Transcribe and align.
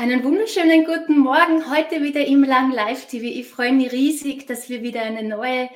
Einen 0.00 0.24
wunderschönen 0.24 0.86
guten 0.86 1.18
Morgen 1.18 1.70
heute 1.70 2.02
wieder 2.02 2.24
im 2.24 2.42
Lang 2.42 2.72
Live 2.72 3.04
TV. 3.08 3.26
Ich 3.26 3.48
freue 3.48 3.74
mich 3.74 3.92
riesig, 3.92 4.46
dass 4.46 4.70
wir 4.70 4.82
wieder 4.82 5.02
eine 5.02 5.22
neue 5.22 5.68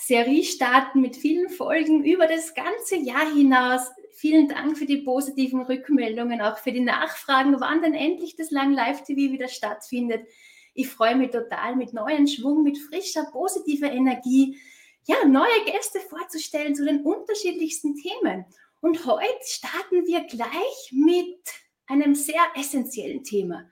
Serie 0.00 0.42
starten 0.42 1.00
mit 1.00 1.14
vielen 1.14 1.48
Folgen 1.48 2.02
über 2.02 2.26
das 2.26 2.52
ganze 2.52 2.96
Jahr 2.96 3.32
hinaus. 3.32 3.92
Vielen 4.10 4.48
Dank 4.48 4.76
für 4.76 4.86
die 4.86 5.02
positiven 5.02 5.62
Rückmeldungen, 5.62 6.40
auch 6.40 6.58
für 6.58 6.72
die 6.72 6.80
Nachfragen, 6.80 7.60
wann 7.60 7.80
denn 7.80 7.94
endlich 7.94 8.34
das 8.34 8.50
Lang 8.50 8.72
Live 8.72 9.04
TV 9.04 9.32
wieder 9.32 9.46
stattfindet. 9.46 10.26
Ich 10.74 10.88
freue 10.88 11.14
mich 11.14 11.30
total 11.30 11.76
mit 11.76 11.92
neuen 11.92 12.26
Schwung, 12.26 12.64
mit 12.64 12.76
frischer, 12.76 13.24
positiver 13.30 13.92
Energie, 13.92 14.58
ja, 15.04 15.24
neue 15.24 15.64
Gäste 15.64 16.00
vorzustellen 16.00 16.74
zu 16.74 16.84
den 16.84 17.02
unterschiedlichsten 17.02 17.94
Themen. 17.94 18.46
Und 18.80 19.06
heute 19.06 19.28
starten 19.44 20.06
wir 20.06 20.24
gleich 20.24 20.90
mit 20.90 21.38
einem 21.88 22.14
sehr 22.14 22.42
essentiellen 22.54 23.24
Thema. 23.24 23.68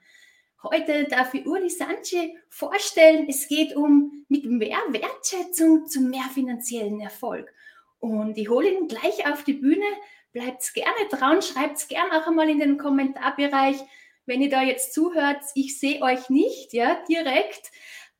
Heute 0.63 1.05
darf 1.05 1.33
ich 1.33 1.45
Uli 1.45 1.69
Sanche 1.69 2.33
vorstellen. 2.49 3.27
Es 3.29 3.47
geht 3.47 3.75
um 3.75 4.25
mit 4.27 4.45
mehr 4.45 4.79
Wertschätzung 4.89 5.87
zu 5.87 6.01
mehr 6.01 6.25
finanziellen 6.33 6.99
Erfolg. 6.99 7.53
Und 7.99 8.37
ich 8.37 8.49
hole 8.49 8.69
ihn 8.69 8.87
gleich 8.87 9.25
auf 9.31 9.43
die 9.43 9.53
Bühne. 9.53 9.85
Bleibt 10.33 10.73
gerne 10.73 11.07
dran, 11.09 11.41
schreibt 11.41 11.87
gerne 11.89 12.21
auch 12.21 12.27
einmal 12.27 12.49
in 12.49 12.59
den 12.59 12.77
Kommentarbereich, 12.77 13.77
wenn 14.25 14.41
ihr 14.41 14.49
da 14.49 14.61
jetzt 14.61 14.93
zuhört. 14.93 15.41
Ich 15.55 15.79
sehe 15.79 16.01
euch 16.01 16.29
nicht, 16.29 16.73
ja, 16.73 17.01
direkt. 17.07 17.71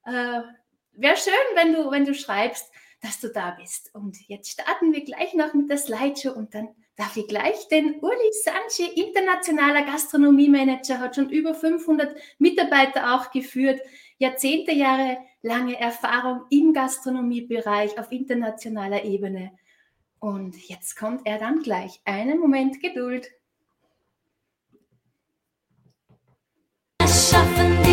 Äh, 0.06 0.42
Wäre 1.00 1.18
schön, 1.18 1.34
wenn 1.54 1.74
du, 1.74 1.92
wenn 1.92 2.06
du 2.06 2.16
schreibst, 2.16 2.72
dass 3.02 3.20
du 3.20 3.30
da 3.30 3.52
bist. 3.52 3.94
Und 3.94 4.18
jetzt 4.28 4.50
starten 4.50 4.94
wir 4.94 5.04
gleich 5.04 5.36
noch 5.36 5.54
mit 5.54 5.70
der 5.70 5.78
Slideshow 5.78 6.32
und 6.32 6.56
dann 6.56 6.70
darf 6.98 7.16
ich 7.16 7.28
gleich 7.28 7.68
den 7.70 8.00
Uli 8.02 8.32
Sanche, 8.44 8.92
internationaler 9.00 9.84
Gastronomiemanager, 9.84 11.00
hat 11.00 11.16
schon 11.16 11.30
über 11.30 11.54
500 11.54 12.18
Mitarbeiter 12.40 13.16
auch 13.16 13.32
geführt, 13.32 13.80
Jahrzehnte 14.18 14.72
Jahre 14.72 15.20
lange 15.44 15.80
Erfahrung 15.80 16.42
im 16.50 16.74
Gastronomiebereich 16.74 17.98
auf 18.00 18.12
internationaler 18.12 19.06
Ebene. 19.06 19.52
Und 20.20 20.56
jetzt 20.68 20.96
kommt 20.98 21.22
er 21.26 21.38
dann 21.38 21.62
gleich. 21.62 22.02
Einen 22.04 22.40
Moment 22.40 22.82
Geduld. 22.82 23.30
Schaffen 27.04 27.87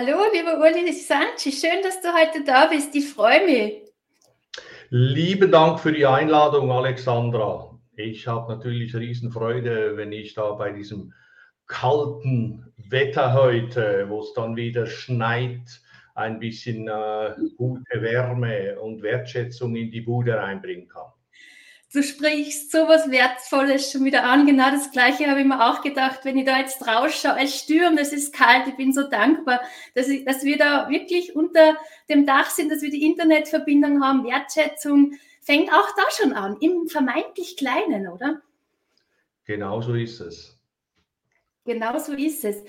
Hallo, 0.00 0.18
lieber 0.32 0.60
Uli 0.60 0.92
Sanchi, 0.92 1.50
schön, 1.50 1.82
dass 1.82 2.00
du 2.00 2.06
heute 2.14 2.44
da 2.44 2.66
bist. 2.66 2.94
Ich 2.94 3.08
freue 3.08 3.44
mich. 3.44 3.82
Lieben 4.90 5.50
Dank 5.50 5.80
für 5.80 5.90
die 5.90 6.06
Einladung, 6.06 6.70
Alexandra. 6.70 7.76
Ich 7.96 8.28
habe 8.28 8.54
natürlich 8.54 8.94
Riesenfreude, 8.94 9.96
wenn 9.96 10.12
ich 10.12 10.34
da 10.34 10.52
bei 10.52 10.70
diesem 10.70 11.12
kalten 11.66 12.72
Wetter 12.76 13.32
heute, 13.32 14.06
wo 14.08 14.20
es 14.20 14.32
dann 14.34 14.54
wieder 14.54 14.86
schneit, 14.86 15.80
ein 16.14 16.38
bisschen 16.38 16.86
äh, 16.86 17.34
gute 17.56 18.00
Wärme 18.00 18.78
und 18.78 19.02
Wertschätzung 19.02 19.74
in 19.74 19.90
die 19.90 20.02
Bude 20.02 20.36
reinbringen 20.36 20.86
kann 20.86 21.10
du 21.92 22.02
sprichst 22.02 22.70
so 22.70 22.86
was 22.86 23.10
Wertvolles 23.10 23.90
schon 23.90 24.04
wieder 24.04 24.24
an. 24.24 24.46
Genau 24.46 24.70
das 24.70 24.90
Gleiche 24.90 25.26
habe 25.26 25.40
ich 25.40 25.46
mir 25.46 25.64
auch 25.64 25.82
gedacht, 25.82 26.20
wenn 26.24 26.36
ich 26.36 26.44
da 26.44 26.58
jetzt 26.58 26.86
rausschaue. 26.86 27.38
Es 27.40 27.58
stürmt, 27.58 27.98
es 27.98 28.12
ist 28.12 28.34
kalt. 28.34 28.66
Ich 28.68 28.76
bin 28.76 28.92
so 28.92 29.08
dankbar, 29.08 29.60
dass, 29.94 30.08
ich, 30.08 30.24
dass 30.24 30.44
wir 30.44 30.58
da 30.58 30.88
wirklich 30.90 31.34
unter 31.34 31.76
dem 32.08 32.26
Dach 32.26 32.50
sind, 32.50 32.70
dass 32.70 32.82
wir 32.82 32.90
die 32.90 33.06
Internetverbindung 33.06 34.02
haben. 34.02 34.24
Wertschätzung 34.24 35.14
fängt 35.40 35.72
auch 35.72 35.88
da 35.96 36.02
schon 36.10 36.32
an, 36.34 36.58
im 36.60 36.88
vermeintlich 36.88 37.56
Kleinen, 37.56 38.08
oder? 38.08 38.42
Genau 39.44 39.80
so 39.80 39.94
ist 39.94 40.20
es. 40.20 40.58
Genau 41.64 41.98
so 41.98 42.12
ist 42.12 42.44
es. 42.44 42.62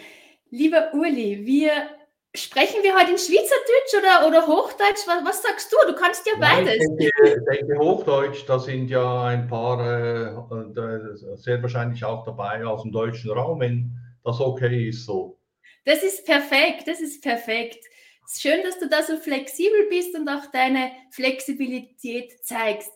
Lieber 0.50 0.94
Uli, 0.94 1.46
wir 1.46 1.90
Sprechen 2.36 2.84
wir 2.84 2.94
heute 2.94 3.12
in 3.12 3.18
Schweizerdeutsch 3.18 3.96
oder, 3.98 4.28
oder 4.28 4.46
Hochdeutsch? 4.46 5.08
Was, 5.08 5.26
was 5.26 5.42
sagst 5.42 5.74
du? 5.74 5.92
Du 5.92 5.96
kannst 5.96 6.28
ja 6.28 6.34
beides. 6.40 6.76
ich 6.76 6.96
denke, 6.96 7.44
denke, 7.50 7.80
Hochdeutsch, 7.80 8.44
da 8.48 8.60
sind 8.60 8.88
ja 8.90 9.24
ein 9.26 9.48
paar 9.48 9.80
äh, 9.80 11.38
sehr 11.38 11.60
wahrscheinlich 11.64 12.06
auch 12.06 12.24
dabei 12.26 12.64
aus 12.64 12.84
dem 12.84 12.92
deutschen 12.92 13.32
Raum, 13.32 13.62
wenn 13.62 13.98
das 14.24 14.40
okay 14.40 14.90
ist 14.90 15.06
so. 15.06 15.40
Das 15.86 16.04
ist 16.04 16.24
perfekt, 16.24 16.88
das 16.88 17.02
ist 17.02 17.24
perfekt. 17.24 17.84
Schön, 18.32 18.62
dass 18.62 18.78
du 18.78 18.88
da 18.88 19.02
so 19.02 19.18
flexibel 19.18 19.88
bist 19.90 20.14
und 20.14 20.30
auch 20.30 20.46
deine 20.52 20.92
Flexibilität 21.10 22.46
zeigst. 22.46 22.92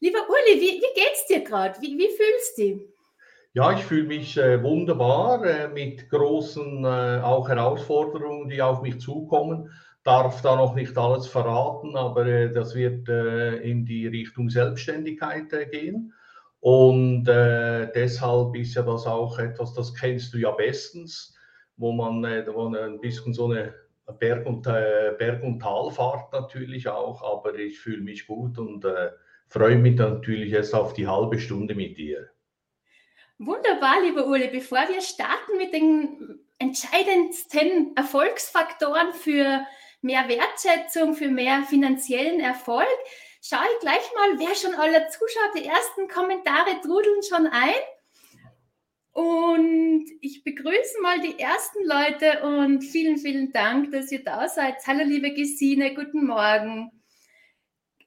Lieber 0.00 0.20
Uli, 0.26 0.60
wie, 0.60 0.80
wie 0.80 0.94
geht's 0.94 1.26
dir 1.28 1.40
gerade? 1.40 1.78
Wie, 1.82 1.98
wie 1.98 2.08
fühlst 2.08 2.56
du 2.56 2.62
dich? 2.62 2.97
Ja, 3.54 3.72
ich 3.72 3.84
fühle 3.84 4.06
mich 4.06 4.36
äh, 4.36 4.62
wunderbar 4.62 5.44
äh, 5.44 5.68
mit 5.68 6.10
großen 6.10 6.84
äh, 6.84 7.20
auch 7.22 7.48
Herausforderungen, 7.48 8.48
die 8.48 8.60
auf 8.62 8.82
mich 8.82 9.00
zukommen. 9.00 9.70
Darf 10.04 10.42
da 10.42 10.54
noch 10.56 10.74
nicht 10.74 10.96
alles 10.96 11.26
verraten, 11.26 11.96
aber 11.96 12.26
äh, 12.26 12.52
das 12.52 12.74
wird 12.74 13.08
äh, 13.08 13.56
in 13.56 13.84
die 13.86 14.06
Richtung 14.06 14.50
Selbstständigkeit 14.50 15.52
äh, 15.52 15.66
gehen. 15.66 16.12
Und 16.60 17.24
deshalb 17.26 18.56
ist 18.56 18.74
ja 18.74 18.82
das 18.82 19.06
auch 19.06 19.38
etwas, 19.38 19.74
das 19.74 19.94
kennst 19.94 20.34
du 20.34 20.38
ja 20.38 20.50
bestens, 20.50 21.36
wo 21.76 21.92
man 21.92 22.24
wo 22.24 22.74
ein 22.74 23.00
bisschen 23.00 23.32
so 23.32 23.44
eine 23.44 23.74
Berg- 24.18 24.44
und, 24.44 24.64
Berg 24.64 25.44
und 25.44 25.60
Talfahrt 25.60 26.32
natürlich 26.32 26.88
auch, 26.88 27.22
aber 27.22 27.54
ich 27.54 27.78
fühle 27.78 28.02
mich 28.02 28.26
gut 28.26 28.58
und 28.58 28.84
freue 29.46 29.78
mich 29.78 29.94
natürlich 29.98 30.50
jetzt 30.50 30.74
auf 30.74 30.94
die 30.94 31.06
halbe 31.06 31.38
Stunde 31.38 31.76
mit 31.76 31.96
dir. 31.96 32.28
Wunderbar, 33.38 34.00
lieber 34.02 34.26
Uli. 34.26 34.48
Bevor 34.48 34.88
wir 34.88 35.00
starten 35.00 35.56
mit 35.58 35.72
den 35.72 36.40
entscheidendsten 36.58 37.96
Erfolgsfaktoren 37.96 39.12
für 39.12 39.64
mehr 40.02 40.28
Wertschätzung, 40.28 41.14
für 41.14 41.28
mehr 41.28 41.62
finanziellen 41.62 42.40
Erfolg, 42.40 42.86
schaue 43.40 43.64
ich 43.74 43.80
gleich 43.80 44.02
mal, 44.16 44.38
wer 44.40 44.54
schon 44.56 44.74
alle 44.74 45.08
zuschaut. 45.08 45.54
Die 45.56 45.66
ersten 45.66 46.08
Kommentare 46.08 46.80
trudeln 46.82 47.22
schon 47.22 47.46
ein. 47.46 47.74
Und 49.12 50.06
ich 50.20 50.42
begrüße 50.42 51.00
mal 51.00 51.20
die 51.20 51.38
ersten 51.38 51.84
Leute 51.84 52.42
und 52.42 52.82
vielen, 52.82 53.18
vielen 53.18 53.52
Dank, 53.52 53.92
dass 53.92 54.10
ihr 54.10 54.24
da 54.24 54.48
seid. 54.48 54.84
Hallo, 54.84 55.04
liebe 55.04 55.32
Gesine, 55.32 55.94
guten 55.94 56.26
Morgen. 56.26 56.97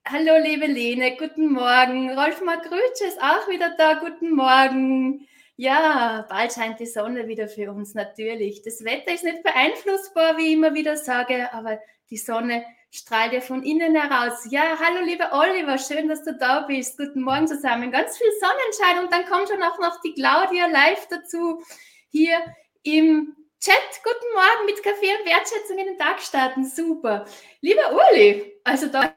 Hallo, 0.03 0.35
liebe 0.43 0.65
Lene, 0.65 1.15
guten 1.15 1.53
Morgen. 1.53 2.17
Rolf 2.17 2.41
Magrütsch 2.41 3.01
ist 3.07 3.21
auch 3.21 3.47
wieder 3.47 3.75
da, 3.77 3.93
guten 3.93 4.31
Morgen. 4.31 5.27
Ja, 5.55 6.25
bald 6.27 6.51
scheint 6.51 6.79
die 6.79 6.87
Sonne 6.87 7.27
wieder 7.27 7.47
für 7.47 7.71
uns, 7.71 7.93
natürlich. 7.93 8.63
Das 8.63 8.83
Wetter 8.83 9.13
ist 9.13 9.23
nicht 9.23 9.43
beeinflussbar, 9.43 10.37
wie 10.37 10.47
ich 10.47 10.53
immer 10.53 10.73
wieder 10.73 10.97
sage, 10.97 11.53
aber 11.53 11.79
die 12.09 12.17
Sonne 12.17 12.65
strahlt 12.89 13.31
ja 13.31 13.41
von 13.41 13.63
innen 13.63 13.95
heraus. 13.95 14.47
Ja, 14.49 14.79
hallo, 14.79 15.05
lieber 15.05 15.29
Oliver, 15.33 15.77
schön, 15.77 16.09
dass 16.09 16.23
du 16.23 16.35
da 16.35 16.61
bist. 16.61 16.97
Guten 16.97 17.21
Morgen 17.21 17.47
zusammen. 17.47 17.91
Ganz 17.91 18.17
viel 18.17 18.31
Sonnenschein 18.39 19.05
und 19.05 19.13
dann 19.13 19.25
kommt 19.27 19.49
schon 19.49 19.63
auch 19.63 19.79
noch 19.79 20.01
die 20.01 20.13
Claudia 20.13 20.65
live 20.65 21.07
dazu 21.09 21.63
hier 22.09 22.37
im 22.81 23.35
Chat. 23.61 24.01
Guten 24.03 24.33
Morgen 24.33 24.65
mit 24.65 24.83
Kaffee 24.83 25.15
und 25.19 25.29
Wertschätzung 25.29 25.77
in 25.77 25.85
den 25.85 25.97
Tag 25.99 26.19
starten. 26.21 26.65
Super. 26.65 27.25
Lieber 27.61 27.93
Uli, 27.93 28.59
also 28.65 28.87
da 28.87 29.15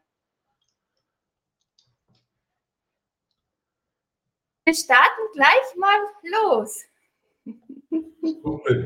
wir 4.65 4.75
starten 4.75 5.23
gleich 5.35 5.77
mal 5.77 5.99
los. 6.23 6.85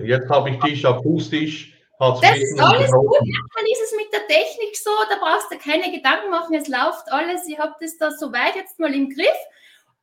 Jetzt 0.05 0.29
habe 0.29 0.51
ich 0.51 0.61
dich 0.61 0.87
akustisch. 0.87 1.75
Das 1.99 2.39
ist 2.39 2.61
alles 2.61 2.93
gut. 2.93 3.17
Manchmal 3.21 3.73
ist 3.73 3.83
es 3.83 3.97
mit 3.97 4.13
der 4.13 4.27
Technik 4.27 4.77
so, 4.77 4.91
da 5.09 5.17
brauchst 5.17 5.51
du 5.51 5.59
keine 5.59 5.91
Gedanken 5.91 6.31
machen, 6.31 6.55
es 6.55 6.69
läuft 6.69 7.11
alles. 7.11 7.49
Ich 7.49 7.59
habe 7.59 7.75
das 7.81 7.97
da 7.97 8.11
soweit 8.13 8.55
jetzt 8.55 8.79
mal 8.79 8.95
im 8.95 9.11
Griff. 9.11 9.27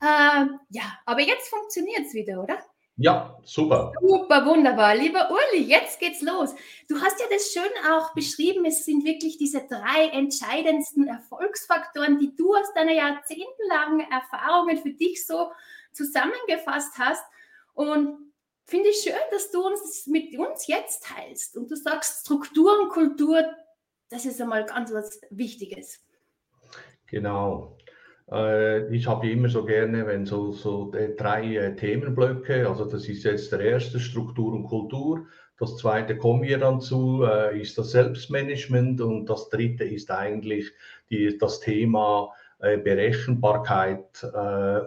Äh, 0.02 0.46
ja, 0.70 1.00
aber 1.06 1.22
jetzt 1.22 1.48
funktioniert 1.50 2.02
es 2.06 2.14
wieder, 2.14 2.44
oder? 2.44 2.58
Ja, 2.98 3.38
super. 3.44 3.92
Super, 4.00 4.46
wunderbar. 4.46 4.96
Lieber 4.96 5.30
Uli, 5.30 5.64
jetzt 5.64 6.00
geht's 6.00 6.22
los. 6.22 6.56
Du 6.88 7.00
hast 7.02 7.20
ja 7.20 7.26
das 7.30 7.52
schön 7.52 7.92
auch 7.92 8.14
beschrieben. 8.14 8.64
Es 8.66 8.86
sind 8.86 9.04
wirklich 9.04 9.38
diese 9.38 9.68
drei 9.68 10.08
entscheidendsten 10.14 11.08
Erfolgsfaktoren, 11.08 12.20
die 12.20 12.34
du 12.36 12.56
aus 12.56 12.74
deiner 12.74 12.94
jahrzehntelangen 12.94 14.08
Erfahrungen 14.10 14.78
für 14.78 14.92
dich 14.92 15.28
so 15.28 15.52
zusammengefasst 15.92 16.98
hast. 16.98 17.24
Und 17.74 18.32
finde 18.66 18.90
ich 18.90 18.98
schön, 18.98 19.14
dass 19.32 19.52
du 19.52 19.66
uns 19.66 20.08
mit 20.08 20.38
uns 20.38 20.68
jetzt 20.68 21.04
teilst 21.04 21.58
und 21.58 21.70
du 21.70 21.76
sagst, 21.76 22.22
Struktur 22.26 22.80
und 22.80 22.90
Kultur, 22.90 23.44
das 24.10 24.26
ist 24.26 24.40
einmal 24.40 24.66
ganz 24.66 24.94
was 24.94 25.20
Wichtiges. 25.32 26.02
Genau. 27.08 27.78
Äh, 28.32 28.94
ich 28.96 29.08
habe 29.08 29.30
immer 29.30 29.50
so 29.50 29.66
gerne, 29.66 30.08
wenn 30.08 30.26
so, 30.26 30.52
so 30.52 30.92
drei 31.18 31.56
äh, 31.56 31.76
Themenblöcke, 31.76 32.68
also 32.68 32.86
das 32.86 33.08
ist 33.08 33.24
jetzt 33.24 33.52
der 33.52 33.60
erste, 33.60 34.00
Struktur 34.00 34.54
und 34.54 34.66
Kultur. 34.66 35.28
Das 35.58 35.78
zweite 35.78 36.18
kommen 36.18 36.44
wir 36.44 36.58
dann 36.58 36.82
zu, 36.82 37.24
äh, 37.24 37.60
ist 37.60 37.78
das 37.78 37.92
Selbstmanagement 37.92 39.00
und 39.02 39.28
das 39.28 39.50
dritte 39.50 39.84
ist 39.86 40.12
eigentlich 40.12 40.72
die, 41.10 41.38
das 41.38 41.60
Thema 41.60 42.32
Berechenbarkeit 42.58 44.24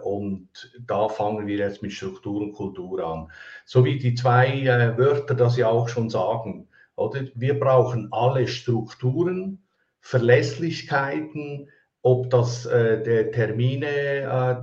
und 0.03 0.49
da 0.85 1.07
fangen 1.07 1.45
wir 1.45 1.57
jetzt 1.57 1.83
mit 1.83 1.93
Struktur 1.93 2.41
und 2.41 2.53
Kultur 2.53 3.05
an. 3.05 3.31
So 3.63 3.85
wie 3.85 3.99
die 3.99 4.15
zwei 4.15 4.65
Wörter 4.97 5.35
das 5.35 5.55
ja 5.55 5.69
auch 5.69 5.87
schon 5.87 6.09
sagen. 6.09 6.67
Oder? 6.95 7.27
Wir 7.35 7.57
brauchen 7.59 8.07
alle 8.11 8.47
Strukturen, 8.47 9.61
Verlässlichkeiten, 10.01 11.69
ob 12.01 12.29
das 12.29 12.65
äh, 12.65 13.29
Termine, 13.31 13.87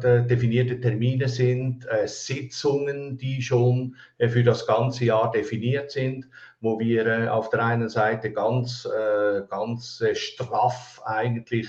äh, 0.03 0.27
definierte 0.27 0.81
Termine 0.81 1.29
sind, 1.29 1.87
äh, 1.87 2.09
Sitzungen, 2.09 3.19
die 3.19 3.43
schon 3.43 3.97
äh, 4.19 4.29
für 4.29 4.43
das 4.43 4.67
ganze 4.67 5.05
Jahr 5.05 5.31
definiert 5.31 5.91
sind, 5.91 6.29
wo 6.61 6.79
wir 6.79 7.07
äh, 7.07 7.29
auf 7.29 7.51
der 7.51 7.65
einen 7.65 7.91
Seite 7.91 8.33
ganz, 8.33 8.87
äh, 8.87 9.43
ganz 9.51 10.03
straff 10.15 11.03
eigentlich 11.05 11.69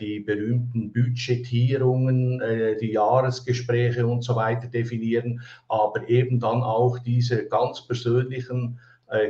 die 0.00 0.18
berühmten 0.18 0.92
Budgetierungen, 0.92 2.42
die 2.80 2.90
Jahresgespräche 2.90 4.04
und 4.08 4.22
so 4.22 4.34
weiter 4.34 4.66
definieren, 4.66 5.40
aber 5.68 6.08
eben 6.08 6.40
dann 6.40 6.64
auch 6.64 6.98
diese 6.98 7.46
ganz 7.46 7.86
persönlichen 7.86 8.80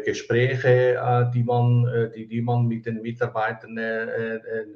Gespräche, 0.04 1.30
die, 1.32 1.44
man, 1.44 2.10
die, 2.14 2.26
die 2.26 2.42
man 2.42 2.66
mit 2.66 2.86
den 2.86 3.00
Mitarbeitern 3.00 3.78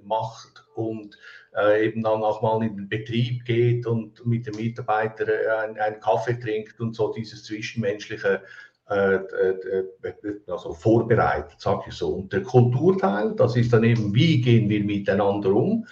macht 0.05 0.65
und 0.75 1.19
äh, 1.57 1.87
eben 1.87 2.03
dann 2.03 2.23
auch 2.23 2.43
mal 2.43 2.63
in 2.63 2.77
den 2.77 2.89
Betrieb 2.89 3.45
geht 3.45 3.87
und 3.87 4.25
mit 4.25 4.47
dem 4.47 4.57
Mitarbeiter 4.57 5.27
äh, 5.29 5.81
einen 5.81 6.01
Kaffee 6.01 6.39
trinkt 6.39 6.81
und 6.81 6.95
so 6.95 7.13
dieses 7.13 7.45
zwischenmenschliche 7.45 8.43
äh, 8.91 9.15
äh, 9.15 9.59
äh, 10.03 10.41
also 10.49 10.75
vorbereitet, 10.75 11.61
sage 11.61 11.85
ich 11.89 11.95
so. 11.95 12.15
Und 12.15 12.33
der 12.33 12.43
Kulturteil, 12.43 13.35
das 13.37 13.57
ist 13.57 13.73
dann 13.73 13.85
eben, 13.85 14.15
wie 14.15 14.41
gehen 14.41 14.69
wir 14.69 14.83
miteinander 14.85 15.51
um. 15.51 15.87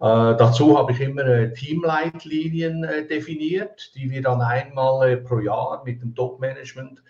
Äh, 0.00 0.36
dazu 0.36 0.76
habe 0.78 0.92
ich 0.92 1.00
immer 1.00 1.52
Teamleitlinien 1.52 2.86
definiert, 3.08 3.92
die 3.94 4.10
wir 4.10 4.22
dann 4.22 4.40
einmal 4.40 5.16
pro 5.18 5.38
Jahr 5.38 5.82
mit 5.84 6.02
dem 6.02 6.14
Top-Management 6.14 7.02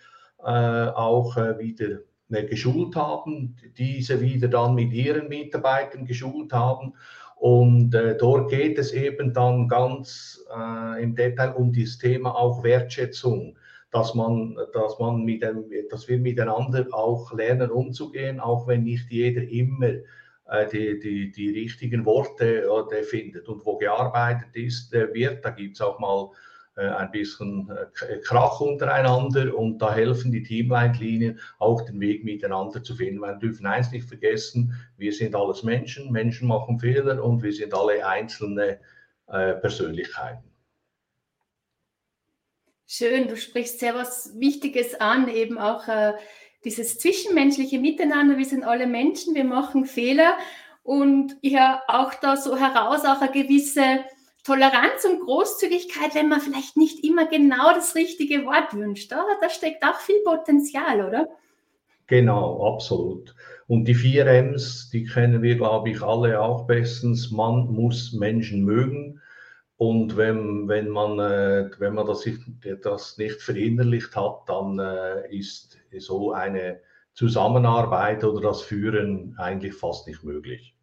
auch 0.45 1.35
wieder 1.35 1.99
geschult 2.29 2.95
haben, 2.95 3.55
diese 3.77 4.21
wieder 4.21 4.47
dann 4.47 4.75
mit 4.75 4.93
ihren 4.93 5.27
Mitarbeitern 5.27 6.05
geschult 6.05 6.53
haben. 6.53 6.93
Und 7.35 7.93
äh, 7.93 8.17
dort 8.17 8.49
geht 8.49 8.79
es 8.79 8.91
eben 8.93 9.33
dann 9.33 9.67
ganz 9.67 10.43
äh, 10.55 11.03
im 11.03 11.15
Detail 11.15 11.51
um 11.51 11.73
das 11.73 11.97
Thema 11.97 12.31
auch 12.31 12.63
Wertschätzung, 12.63 13.57
dass, 13.91 14.15
man, 14.15 14.57
dass, 14.73 14.99
man 14.99 15.23
mit 15.23 15.43
dem, 15.43 15.65
dass 15.89 16.07
wir 16.07 16.17
miteinander 16.17 16.87
auch 16.91 17.33
lernen 17.33 17.69
umzugehen, 17.69 18.39
auch 18.39 18.67
wenn 18.67 18.83
nicht 18.83 19.11
jeder 19.11 19.43
immer 19.43 19.89
äh, 20.47 20.67
die, 20.71 20.99
die, 20.99 21.31
die 21.31 21.49
richtigen 21.51 22.05
Worte 22.05 22.63
äh, 22.63 23.03
findet. 23.03 23.49
Und 23.49 23.65
wo 23.65 23.77
gearbeitet 23.77 24.55
ist, 24.55 24.91
wird, 24.93 25.43
da 25.43 25.49
gibt 25.49 25.75
es 25.75 25.81
auch 25.81 25.99
mal 25.99 26.29
äh, 26.31 26.54
ein 26.81 27.11
bisschen 27.11 27.69
äh, 27.69 28.17
Krach 28.19 28.59
untereinander 28.59 29.57
und 29.57 29.79
da 29.79 29.93
helfen 29.93 30.31
die 30.31 30.43
Teamleitlinien 30.43 31.39
auch 31.59 31.81
den 31.81 31.99
Weg 32.01 32.25
miteinander 32.25 32.83
zu 32.83 32.95
finden. 32.95 33.21
Wir 33.21 33.33
dürfen 33.35 33.65
eins 33.65 33.91
nicht 33.91 34.07
vergessen, 34.07 34.73
wir 34.97 35.13
sind 35.13 35.35
alles 35.35 35.63
Menschen, 35.63 36.11
Menschen 36.11 36.47
machen 36.47 36.79
Fehler 36.79 37.23
und 37.23 37.41
wir 37.43 37.53
sind 37.53 37.73
alle 37.73 38.05
einzelne 38.05 38.79
äh, 39.27 39.53
Persönlichkeiten. 39.53 40.43
Schön, 42.87 43.27
du 43.27 43.37
sprichst 43.37 43.79
sehr 43.79 43.95
was 43.95 44.37
Wichtiges 44.37 44.99
an, 44.99 45.27
eben 45.27 45.57
auch 45.57 45.87
äh, 45.87 46.13
dieses 46.65 46.99
zwischenmenschliche 46.99 47.79
Miteinander. 47.79 48.37
Wir 48.37 48.45
sind 48.45 48.63
alle 48.63 48.85
Menschen, 48.85 49.33
wir 49.33 49.45
machen 49.45 49.85
Fehler 49.85 50.37
und 50.83 51.35
höre 51.41 51.81
auch 51.87 52.13
da 52.15 52.37
so 52.37 52.57
heraus 52.57 53.05
auch 53.05 53.21
eine 53.21 53.31
gewisse 53.31 54.03
Toleranz 54.45 55.03
und 55.05 55.21
Großzügigkeit, 55.21 56.13
wenn 56.13 56.29
man 56.29 56.39
vielleicht 56.39 56.77
nicht 56.77 57.03
immer 57.03 57.25
genau 57.25 57.73
das 57.73 57.95
richtige 57.95 58.45
Wort 58.45 58.73
wünscht. 58.73 59.11
Oder? 59.11 59.37
Da 59.41 59.49
steckt 59.49 59.83
auch 59.83 59.99
viel 59.99 60.21
Potenzial, 60.23 61.03
oder? 61.05 61.27
Genau, 62.07 62.73
absolut. 62.73 63.35
Und 63.67 63.85
die 63.85 63.95
vier 63.95 64.27
M's, 64.27 64.91
die 64.91 65.05
kennen 65.05 65.41
wir, 65.41 65.55
glaube 65.55 65.89
ich, 65.89 66.01
alle 66.03 66.39
auch 66.39 66.67
bestens. 66.67 67.31
Man 67.31 67.67
muss 67.73 68.13
Menschen 68.13 68.63
mögen. 68.63 69.19
Und 69.77 70.15
wenn, 70.15 70.67
wenn, 70.67 70.89
man, 70.89 71.19
äh, 71.19 71.71
wenn 71.79 71.95
man 71.95 72.05
das, 72.05 72.29
das 72.83 73.17
nicht 73.17 73.41
verinnerlicht 73.41 74.15
hat, 74.15 74.43
dann 74.47 74.77
äh, 74.77 75.35
ist 75.35 75.79
so 75.97 76.31
eine 76.33 76.79
Zusammenarbeit 77.13 78.23
oder 78.23 78.41
das 78.41 78.61
Führen 78.61 79.35
eigentlich 79.39 79.73
fast 79.73 80.07
nicht 80.07 80.23
möglich. 80.23 80.75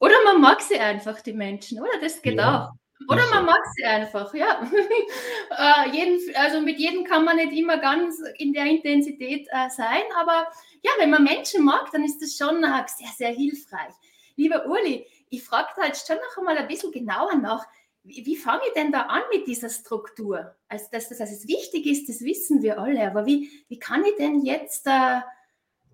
Oder 0.00 0.14
man 0.24 0.40
mag 0.40 0.62
sie 0.62 0.78
einfach, 0.78 1.20
die 1.20 1.34
Menschen, 1.34 1.78
oder? 1.78 2.00
Das 2.00 2.22
geht 2.22 2.36
ja. 2.36 2.70
auch. 2.70 2.81
Oder 3.08 3.26
man 3.30 3.44
mag 3.46 3.60
sie 3.74 3.84
einfach, 3.84 4.34
ja. 4.34 4.68
äh, 5.50 5.90
jeden, 5.90 6.20
also 6.36 6.60
mit 6.60 6.78
jedem 6.78 7.04
kann 7.04 7.24
man 7.24 7.36
nicht 7.36 7.52
immer 7.52 7.78
ganz 7.78 8.20
in 8.38 8.52
der 8.52 8.66
Intensität 8.66 9.46
äh, 9.50 9.70
sein, 9.70 10.02
aber 10.18 10.48
ja, 10.82 10.90
wenn 10.98 11.10
man 11.10 11.24
Menschen 11.24 11.64
mag, 11.64 11.90
dann 11.92 12.04
ist 12.04 12.20
das 12.20 12.36
schon 12.36 12.62
äh, 12.64 12.84
sehr, 12.86 13.12
sehr 13.16 13.30
hilfreich. 13.30 13.94
Lieber 14.36 14.66
Uli, 14.66 15.06
ich 15.30 15.42
frage 15.42 15.68
da 15.76 15.86
jetzt 15.86 16.06
schon 16.06 16.16
noch 16.16 16.38
einmal 16.38 16.58
ein 16.58 16.68
bisschen 16.68 16.92
genauer 16.92 17.36
nach. 17.36 17.66
Wie, 18.02 18.24
wie 18.26 18.36
fange 18.36 18.62
ich 18.66 18.72
denn 18.74 18.92
da 18.92 19.02
an 19.02 19.22
mit 19.32 19.46
dieser 19.46 19.70
Struktur? 19.70 20.54
Also, 20.68 20.86
dass 20.90 21.08
das 21.08 21.20
also 21.20 21.48
wichtig 21.48 21.86
ist, 21.86 22.08
das 22.08 22.20
wissen 22.20 22.62
wir 22.62 22.78
alle, 22.78 23.06
aber 23.06 23.26
wie, 23.26 23.64
wie 23.68 23.78
kann 23.78 24.04
ich 24.04 24.16
denn 24.16 24.44
jetzt 24.44 24.86
äh, 24.86 25.20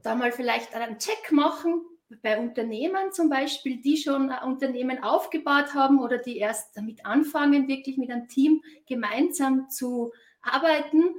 da 0.03 0.15
mal 0.15 0.33
vielleicht 0.33 0.75
einen 0.75 0.99
Check 0.99 1.33
machen? 1.33 1.85
Bei 2.23 2.39
Unternehmen 2.39 3.13
zum 3.13 3.29
Beispiel, 3.29 3.81
die 3.81 3.97
schon 3.97 4.31
ein 4.31 4.49
Unternehmen 4.49 5.03
aufgebaut 5.03 5.75
haben 5.75 6.01
oder 6.01 6.19
die 6.19 6.39
erst 6.39 6.77
damit 6.77 7.05
anfangen, 7.05 7.69
wirklich 7.69 7.99
mit 7.99 8.11
einem 8.11 8.29
Team 8.29 8.63
gemeinsam 8.87 9.69
zu 9.69 10.13
arbeiten. 10.41 11.15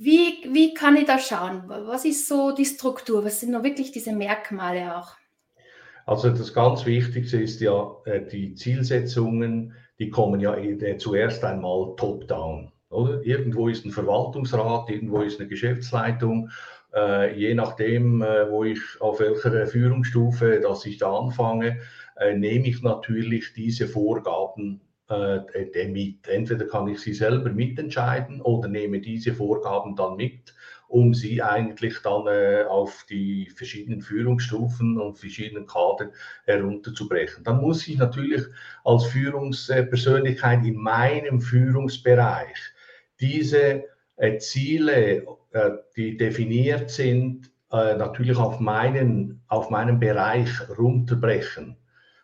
Wie, 0.00 0.38
wie 0.52 0.74
kann 0.74 0.96
ich 0.96 1.06
da 1.06 1.18
schauen? 1.18 1.64
Was 1.66 2.04
ist 2.04 2.28
so 2.28 2.52
die 2.52 2.64
Struktur? 2.64 3.24
Was 3.24 3.40
sind 3.40 3.52
noch 3.52 3.62
wirklich 3.62 3.92
diese 3.92 4.12
Merkmale 4.12 4.96
auch? 4.96 5.16
Also 6.06 6.30
das 6.30 6.54
ganz 6.54 6.86
Wichtigste 6.86 7.40
ist 7.40 7.60
ja, 7.60 7.94
äh, 8.06 8.26
die 8.26 8.54
Zielsetzungen, 8.54 9.74
die 9.98 10.10
kommen 10.10 10.40
ja 10.40 10.56
äh, 10.56 10.96
zuerst 10.96 11.44
einmal 11.44 11.94
top-down. 11.96 12.72
Irgendwo 12.90 13.68
ist 13.68 13.84
ein 13.84 13.90
Verwaltungsrat, 13.90 14.88
irgendwo 14.88 15.20
ist 15.20 15.38
eine 15.38 15.48
Geschäftsleitung 15.48 16.50
äh, 16.94 17.34
je 17.34 17.54
nachdem, 17.54 18.22
äh, 18.22 18.50
wo 18.50 18.64
ich 18.64 18.80
auf 19.00 19.20
welcher 19.20 19.66
Führungsstufe, 19.66 20.60
dass 20.60 20.86
ich 20.86 20.98
da 20.98 21.12
anfange, 21.12 21.80
äh, 22.16 22.34
nehme 22.34 22.68
ich 22.68 22.82
natürlich 22.82 23.52
diese 23.52 23.88
Vorgaben 23.88 24.80
äh, 25.08 25.86
mit. 25.88 26.28
Entweder 26.28 26.66
kann 26.66 26.88
ich 26.88 27.00
sie 27.00 27.14
selber 27.14 27.50
mitentscheiden 27.50 28.40
oder 28.40 28.68
nehme 28.68 29.00
diese 29.00 29.34
Vorgaben 29.34 29.96
dann 29.96 30.16
mit, 30.16 30.54
um 30.88 31.14
sie 31.14 31.42
eigentlich 31.42 31.98
dann 32.02 32.26
äh, 32.26 32.64
auf 32.68 33.06
die 33.08 33.50
verschiedenen 33.54 34.00
Führungsstufen 34.00 34.98
und 34.98 35.18
verschiedenen 35.18 35.66
Kader 35.66 36.10
herunterzubrechen. 36.44 37.44
Dann 37.44 37.60
muss 37.60 37.86
ich 37.88 37.98
natürlich 37.98 38.42
als 38.84 39.04
Führungspersönlichkeit 39.06 40.64
in 40.64 40.76
meinem 40.76 41.40
Führungsbereich 41.40 42.58
diese 43.20 43.84
äh, 44.16 44.38
Ziele, 44.38 45.26
die 45.96 46.16
definiert 46.16 46.90
sind, 46.90 47.50
äh, 47.70 47.96
natürlich 47.96 48.36
auf 48.36 48.60
meinen, 48.60 49.42
auf 49.48 49.70
meinen 49.70 50.00
Bereich 50.00 50.50
runterbrechen. 50.78 51.76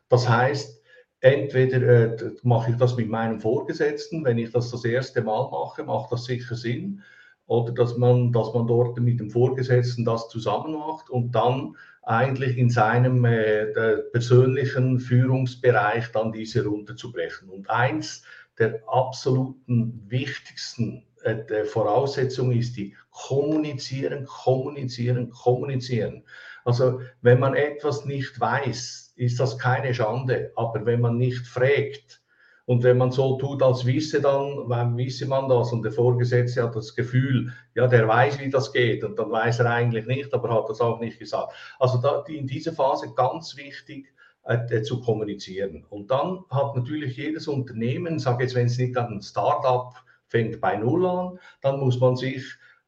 Das 0.09 0.29
heißt, 0.29 0.83
entweder 1.21 2.17
mache 2.43 2.71
ich 2.71 2.77
das 2.77 2.97
mit 2.97 3.09
meinem 3.09 3.41
Vorgesetzten, 3.41 4.25
wenn 4.25 4.39
ich 4.39 4.51
das 4.53 4.71
das 4.71 4.85
erste 4.85 5.23
Mal 5.23 5.51
mache, 5.51 5.85
macht 5.85 6.13
das 6.13 6.25
sicher 6.25 6.55
Sinn, 6.55 7.03
oder 7.47 7.73
dass 7.73 7.97
man, 7.99 8.33
dass 8.33 8.55
man 8.55 8.67
dort 8.67 8.99
mit 8.99 9.21
dem 9.21 9.31
Vorgesetzten 9.31 10.05
das 10.05 10.29
zusammen 10.29 10.73
macht 10.73 11.11
und 11.11 11.35
dann 11.35 11.77
eigentlich 12.03 12.57
in 12.57 12.71
seinem 12.71 13.25
äh, 13.25 13.67
persönlichen 14.13 14.99
Führungsbereich 14.99 16.11
dann 16.13 16.33
diese 16.33 16.65
runterzubrechen. 16.65 17.49
Und 17.49 17.69
eins 17.69 18.23
der 18.59 18.83
absoluten 18.87 20.05
wichtigsten 20.09 21.05
äh, 21.25 21.65
Voraussetzung 21.65 22.53
ist 22.53 22.77
die 22.77 22.97
kommunizieren, 23.11 24.25
kommunizieren, 24.25 25.31
kommunizieren. 25.31 26.25
Also 26.65 27.01
wenn 27.23 27.41
man 27.41 27.55
etwas 27.55 28.05
nicht 28.05 28.41
weiß, 28.41 29.15
ist 29.17 29.41
das 29.41 29.59
keine 29.59 29.95
Schande. 29.95 30.53
Aber 30.57 30.87
wenn 30.87 31.01
man 31.01 31.17
nicht 31.19 31.47
fragt 31.47 32.23
Und 32.67 32.83
wenn 32.83 32.97
man 32.97 33.13
so 33.13 33.37
tut, 33.37 33.63
als 33.63 33.85
wisse 33.85 34.21
dann, 34.21 34.69
dann 34.69 34.97
wisse 34.97 35.27
man 35.27 35.49
das 35.49 35.73
und 35.73 35.83
der 35.83 35.93
Vorgesetzte 35.93 36.63
hat 36.63 36.75
das 36.75 36.95
Gefühl, 36.95 37.53
ja, 37.75 37.87
der 37.87 38.09
weiß, 38.09 38.41
wie 38.41 38.49
das 38.49 38.73
geht 38.73 39.05
und 39.05 39.19
dann 39.19 39.31
weiß 39.31 39.61
er 39.61 39.71
eigentlich 39.71 40.07
nicht, 40.07 40.33
aber 40.33 40.55
hat 40.55 40.71
das 40.71 40.81
auch 40.81 40.99
nicht 40.99 41.19
gesagt. 41.19 41.53
Also 41.79 41.99
da, 41.99 42.25
in 42.27 42.47
dieser 42.47 42.73
Phase 42.73 43.13
ganz 43.15 43.57
wichtig 43.57 44.15
äh, 44.45 44.81
zu 44.83 45.01
kommunizieren. 45.01 45.85
Und 45.91 46.11
dann 46.11 46.45
hat 46.51 46.75
natürlich 46.75 47.17
jedes 47.17 47.49
Unternehmen, 47.49 48.19
sage 48.19 48.45
jetzt, 48.45 48.55
wenn 48.55 48.67
es 48.67 48.79
nicht 48.79 48.97
ein 48.97 49.21
Startup 49.21 49.93
fängt 50.35 50.61
bei 50.61 50.75
Null 50.75 51.07
an, 51.07 51.39
dann 51.63 51.79
muss 51.79 52.01
man 52.01 52.17
sich 52.17 52.45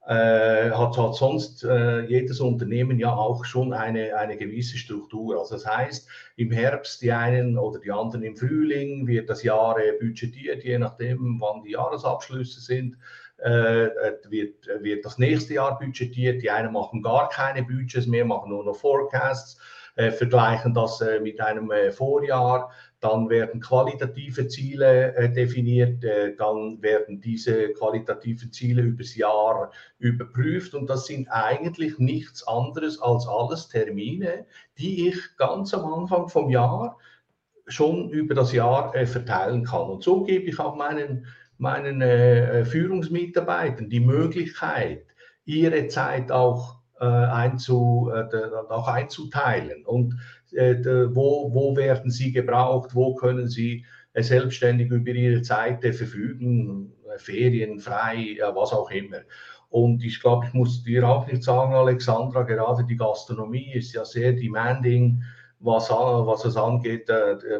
äh, 0.09 0.71
hat, 0.71 0.99
hat 0.99 1.15
sonst 1.15 1.63
äh, 1.65 2.01
jedes 2.01 2.41
Unternehmen 2.41 2.99
ja 2.99 3.15
auch 3.15 3.45
schon 3.45 3.73
eine, 3.73 4.17
eine 4.17 4.37
gewisse 4.37 4.79
Struktur. 4.79 5.39
Also 5.39 5.55
das 5.55 5.67
heißt, 5.67 6.09
im 6.37 6.51
Herbst 6.51 7.03
die 7.03 7.13
einen 7.13 7.57
oder 7.57 7.79
die 7.79 7.93
anderen 7.93 8.25
im 8.25 8.37
Frühling 8.37 9.07
wird 9.07 9.31
das 9.31 9.45
Jahr 9.45 9.79
äh, 9.79 9.93
budgetiert, 10.01 10.65
je 10.65 10.79
nachdem, 10.79 11.41
wann 11.41 11.63
die 11.63 11.73
Jahresabschlüsse 11.73 12.61
sind. 12.61 12.97
Äh, 13.39 13.89
wird, 14.29 14.67
wird 14.81 15.05
das 15.05 15.19
nächste 15.19 15.55
Jahr 15.55 15.79
budgetiert. 15.79 16.43
Die 16.43 16.51
einen 16.51 16.73
machen 16.73 17.03
gar 17.03 17.29
keine 17.29 17.63
Budgets 17.63 18.07
mehr, 18.07 18.25
machen 18.25 18.51
nur 18.51 18.65
noch 18.65 18.77
Forecasts, 18.77 19.61
äh, 19.95 20.11
vergleichen 20.11 20.75
das 20.75 21.01
äh, 21.01 21.21
mit 21.21 21.41
einem 21.41 21.71
Vorjahr. 21.93 22.71
Dann 23.07 23.29
werden 23.29 23.61
qualitative 23.61 24.49
Ziele 24.49 25.15
äh, 25.15 25.33
definiert, 25.33 26.03
äh, 26.03 26.35
dann 26.35 26.83
werden 26.83 27.21
diese 27.21 27.73
qualitativen 27.75 28.51
Ziele 28.51 28.83
übers 28.83 29.15
Jahr 29.15 29.71
überprüft 30.01 30.75
und 30.75 30.91
das 30.91 31.07
sind 31.07 31.29
eigentlich 31.29 32.01
nichts 32.01 32.45
anderes 32.49 33.01
als 33.01 33.29
alles 33.29 33.69
Termine, 33.69 34.47
die 34.77 35.09
ich 35.09 35.37
ganz 35.37 35.73
am 35.73 35.85
Anfang 35.85 36.29
vom 36.29 36.51
Jahr 36.51 36.99
schon 37.69 38.11
über 38.11 38.35
das 38.35 38.53
Jahr 38.53 38.93
äh, 38.97 39.07
verteilen 39.07 39.63
kann. 39.63 39.89
Und 39.89 40.03
so 40.03 40.25
gebe 40.25 40.47
ich 40.47 40.59
auch 40.59 40.75
meinen, 40.75 41.27
meinen 41.59 42.01
äh, 42.01 42.65
Führungsmitarbeitern 42.65 43.89
die 43.89 44.01
Möglichkeit, 44.01 45.07
ihre 45.45 45.87
Zeit 45.87 46.33
auch, 46.33 46.81
äh, 46.99 47.05
einzu, 47.05 48.11
äh, 48.13 48.27
auch 48.69 48.89
einzuteilen. 48.89 49.85
Und 49.85 50.15
äh, 50.15 50.17
wo, 50.53 51.53
wo 51.53 51.77
werden 51.77 52.11
sie 52.11 52.33
gebraucht, 52.33 52.95
wo 52.95 53.15
können 53.15 53.49
sie 53.49 53.85
äh, 54.17 54.23
selbstständig 54.23 54.91
über 54.91 55.11
ihre 55.11 55.43
Zeit 55.43 55.85
äh, 55.85 55.93
verfügen, 55.93 56.91
Ferien, 57.19 57.79
frei, 57.79 58.39
was 58.55 58.73
auch 58.73 58.91
immer. 58.91 59.19
Und 59.69 60.03
ich 60.03 60.21
glaube, 60.21 60.47
ich 60.47 60.55
muss 60.55 60.83
dir 60.83 61.07
auch 61.07 61.27
nicht 61.27 61.43
sagen, 61.43 61.75
Alexandra, 61.75 62.43
gerade 62.43 62.85
die 62.85 62.97
Gastronomie 62.97 63.73
ist 63.75 63.93
ja 63.93 64.05
sehr 64.05 64.33
demanding, 64.33 65.23
was, 65.61 65.91
was 65.91 66.45
es 66.45 66.57
angeht 66.57 67.09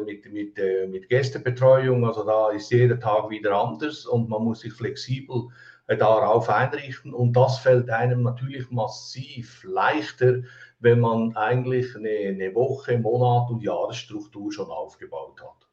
mit, 0.05 0.31
mit, 0.31 0.57
mit 0.89 1.09
Gästebetreuung. 1.09 2.05
Also 2.05 2.23
da 2.23 2.51
ist 2.51 2.71
jeder 2.71 2.99
Tag 2.99 3.29
wieder 3.29 3.55
anders 3.55 4.05
und 4.05 4.29
man 4.29 4.43
muss 4.43 4.61
sich 4.61 4.73
flexibel 4.73 5.47
darauf 5.87 6.49
einrichten. 6.49 7.13
Und 7.13 7.33
das 7.33 7.59
fällt 7.59 7.89
einem 7.89 8.23
natürlich 8.23 8.69
massiv 8.69 9.63
leichter, 9.63 10.41
wenn 10.79 10.99
man 10.99 11.35
eigentlich 11.35 11.95
eine, 11.95 12.09
eine 12.09 12.53
Woche, 12.53 12.97
Monat 12.97 13.49
und 13.49 13.63
Jahresstruktur 13.63 14.51
schon 14.51 14.69
aufgebaut 14.69 15.41
hat. 15.41 15.67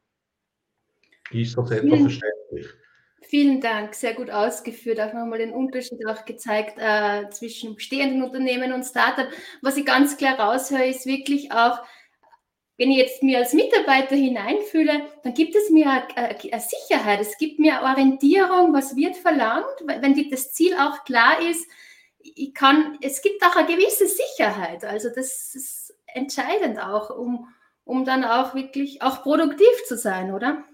Ist 1.30 1.56
das 1.56 1.70
etwas 1.70 2.00
verständlich? 2.00 2.66
Vielen 3.23 3.61
Dank, 3.61 3.94
sehr 3.94 4.14
gut 4.14 4.30
ausgeführt. 4.30 5.00
Auch 5.00 5.12
nochmal 5.12 5.38
den 5.38 5.52
Unterschied 5.52 6.06
auch 6.06 6.25
gezeigt 6.25 6.76
äh, 6.78 7.28
zwischen 7.30 7.75
bestehenden 7.75 8.23
Unternehmen 8.23 8.73
und 8.73 8.84
Startup. 8.84 9.26
Was 9.62 9.76
ich 9.76 9.87
ganz 9.87 10.16
klar 10.16 10.38
raushöre, 10.38 10.87
ist 10.87 11.06
wirklich 11.06 11.50
auch, 11.50 11.78
wenn 12.76 12.90
ich 12.90 12.99
jetzt 12.99 13.23
mir 13.23 13.38
als 13.38 13.54
Mitarbeiter 13.54 14.14
hineinfühle, 14.14 15.06
dann 15.23 15.32
gibt 15.32 15.54
es 15.54 15.70
mir 15.70 15.90
eine, 15.90 16.06
eine 16.16 16.61
Sicherheit, 16.61 17.20
es 17.20 17.38
gibt 17.38 17.58
mir 17.58 17.80
Orientierung, 17.82 18.73
was 18.75 18.96
wird 18.96 19.16
verlangt, 19.16 19.64
wenn 19.87 20.14
die, 20.14 20.28
das 20.28 20.52
Ziel 20.52 20.75
auch 20.75 21.04
klar 21.04 21.40
ist, 21.40 21.68
ich 22.25 22.54
kann, 22.54 22.99
es 23.02 23.23
gibt 23.23 23.43
auch 23.45 23.57
eine 23.57 23.66
gewisse 23.66 24.07
Sicherheit. 24.07 24.85
Also 24.85 25.09
das 25.14 25.54
ist 25.54 25.95
entscheidend 26.07 26.78
auch, 26.81 27.11
um, 27.11 27.49
um 27.85 28.04
dann 28.04 28.25
auch 28.25 28.54
wirklich 28.54 29.02
auch 29.02 29.23
produktiv 29.23 29.85
zu 29.87 29.97
sein, 29.97 30.33
oder? 30.33 30.64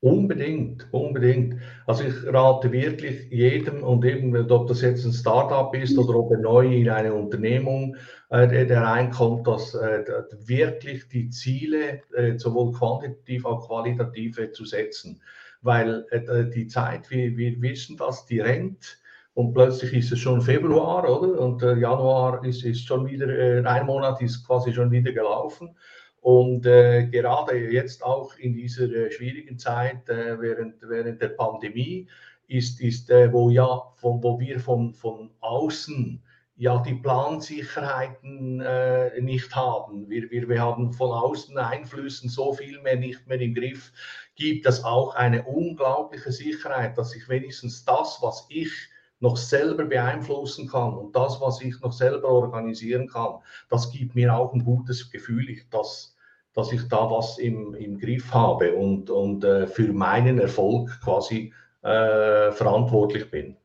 Unbedingt, 0.00 0.88
unbedingt. 0.92 1.60
Also 1.86 2.02
ich 2.02 2.14
rate 2.26 2.72
wirklich 2.72 3.30
jedem 3.30 3.84
und 3.84 4.04
eben, 4.04 4.34
ob 4.50 4.66
das 4.66 4.80
jetzt 4.80 5.04
ein 5.04 5.12
Startup 5.12 5.72
ist 5.76 5.96
oder 5.96 6.18
ob 6.18 6.32
er 6.32 6.38
neu 6.38 6.66
in 6.66 6.90
eine 6.90 7.14
Unternehmung 7.14 7.96
äh, 8.30 8.66
der 8.66 8.82
reinkommt, 8.82 9.46
dass 9.46 9.76
äh, 9.76 10.02
wirklich 10.44 11.06
die 11.08 11.30
Ziele 11.30 12.02
äh, 12.16 12.36
sowohl 12.36 12.72
quantitativ 12.72 13.46
als 13.46 13.62
auch 13.62 13.68
qualitativ 13.68 14.40
zu 14.52 14.64
setzen. 14.64 15.22
Weil 15.60 16.04
äh, 16.10 16.50
die 16.50 16.66
Zeit, 16.66 17.08
wir, 17.08 17.36
wir 17.36 17.62
wissen 17.62 17.96
das, 17.96 18.26
die 18.26 18.40
rennt 18.40 18.98
und 19.34 19.54
plötzlich 19.54 19.94
ist 19.94 20.12
es 20.12 20.18
schon 20.18 20.42
Februar, 20.42 21.08
oder? 21.08 21.40
Und 21.40 21.62
äh, 21.62 21.76
Januar 21.76 22.44
ist, 22.44 22.64
ist 22.64 22.86
schon 22.86 23.06
wieder, 23.06 23.28
äh, 23.28 23.64
ein 23.64 23.86
Monat 23.86 24.20
ist 24.20 24.46
quasi 24.46 24.72
schon 24.72 24.90
wieder 24.90 25.12
gelaufen. 25.12 25.74
Und 26.20 26.66
äh, 26.66 27.06
gerade 27.06 27.56
jetzt 27.70 28.04
auch 28.04 28.36
in 28.36 28.54
dieser 28.54 28.84
äh, 28.84 29.10
schwierigen 29.10 29.58
Zeit 29.58 30.08
äh, 30.08 30.40
während, 30.40 30.76
während 30.82 31.20
der 31.20 31.30
Pandemie 31.30 32.08
ist, 32.46 32.80
ist 32.80 33.10
äh, 33.10 33.32
wo, 33.32 33.48
ja, 33.50 33.82
von, 33.96 34.22
wo 34.22 34.38
wir 34.38 34.60
von, 34.60 34.92
von 34.92 35.30
außen 35.40 36.22
ja 36.56 36.78
die 36.82 36.94
Plansicherheiten 36.94 38.60
äh, 38.60 39.20
nicht 39.20 39.56
haben. 39.56 40.08
Wir, 40.10 40.30
wir, 40.30 40.48
wir 40.48 40.60
haben 40.60 40.92
von 40.92 41.10
außen 41.10 41.56
Einflüssen 41.56 42.28
so 42.28 42.52
viel 42.52 42.80
mehr 42.82 42.96
nicht 42.96 43.26
mehr 43.26 43.40
im 43.40 43.54
Griff, 43.54 43.92
gibt 44.36 44.66
es 44.66 44.84
auch 44.84 45.14
eine 45.14 45.42
unglaubliche 45.44 46.30
Sicherheit, 46.30 46.98
dass 46.98 47.16
ich 47.16 47.28
wenigstens 47.28 47.84
das, 47.84 48.18
was 48.20 48.46
ich 48.50 48.91
noch 49.22 49.36
selber 49.36 49.84
beeinflussen 49.84 50.68
kann 50.68 50.94
und 50.94 51.14
das, 51.14 51.40
was 51.40 51.62
ich 51.62 51.80
noch 51.80 51.92
selber 51.92 52.28
organisieren 52.28 53.08
kann, 53.08 53.36
das 53.70 53.90
gibt 53.90 54.14
mir 54.14 54.34
auch 54.34 54.52
ein 54.52 54.64
gutes 54.64 55.10
Gefühl, 55.10 55.46
dass, 55.70 56.16
dass 56.54 56.72
ich 56.72 56.82
da 56.88 57.08
was 57.08 57.38
im, 57.38 57.74
im 57.74 57.98
Griff 57.98 58.34
habe 58.34 58.74
und, 58.74 59.10
und 59.10 59.44
äh, 59.44 59.68
für 59.68 59.92
meinen 59.92 60.40
Erfolg 60.40 60.90
quasi 61.02 61.52
äh, 61.82 62.50
verantwortlich 62.50 63.30
bin. 63.30 63.56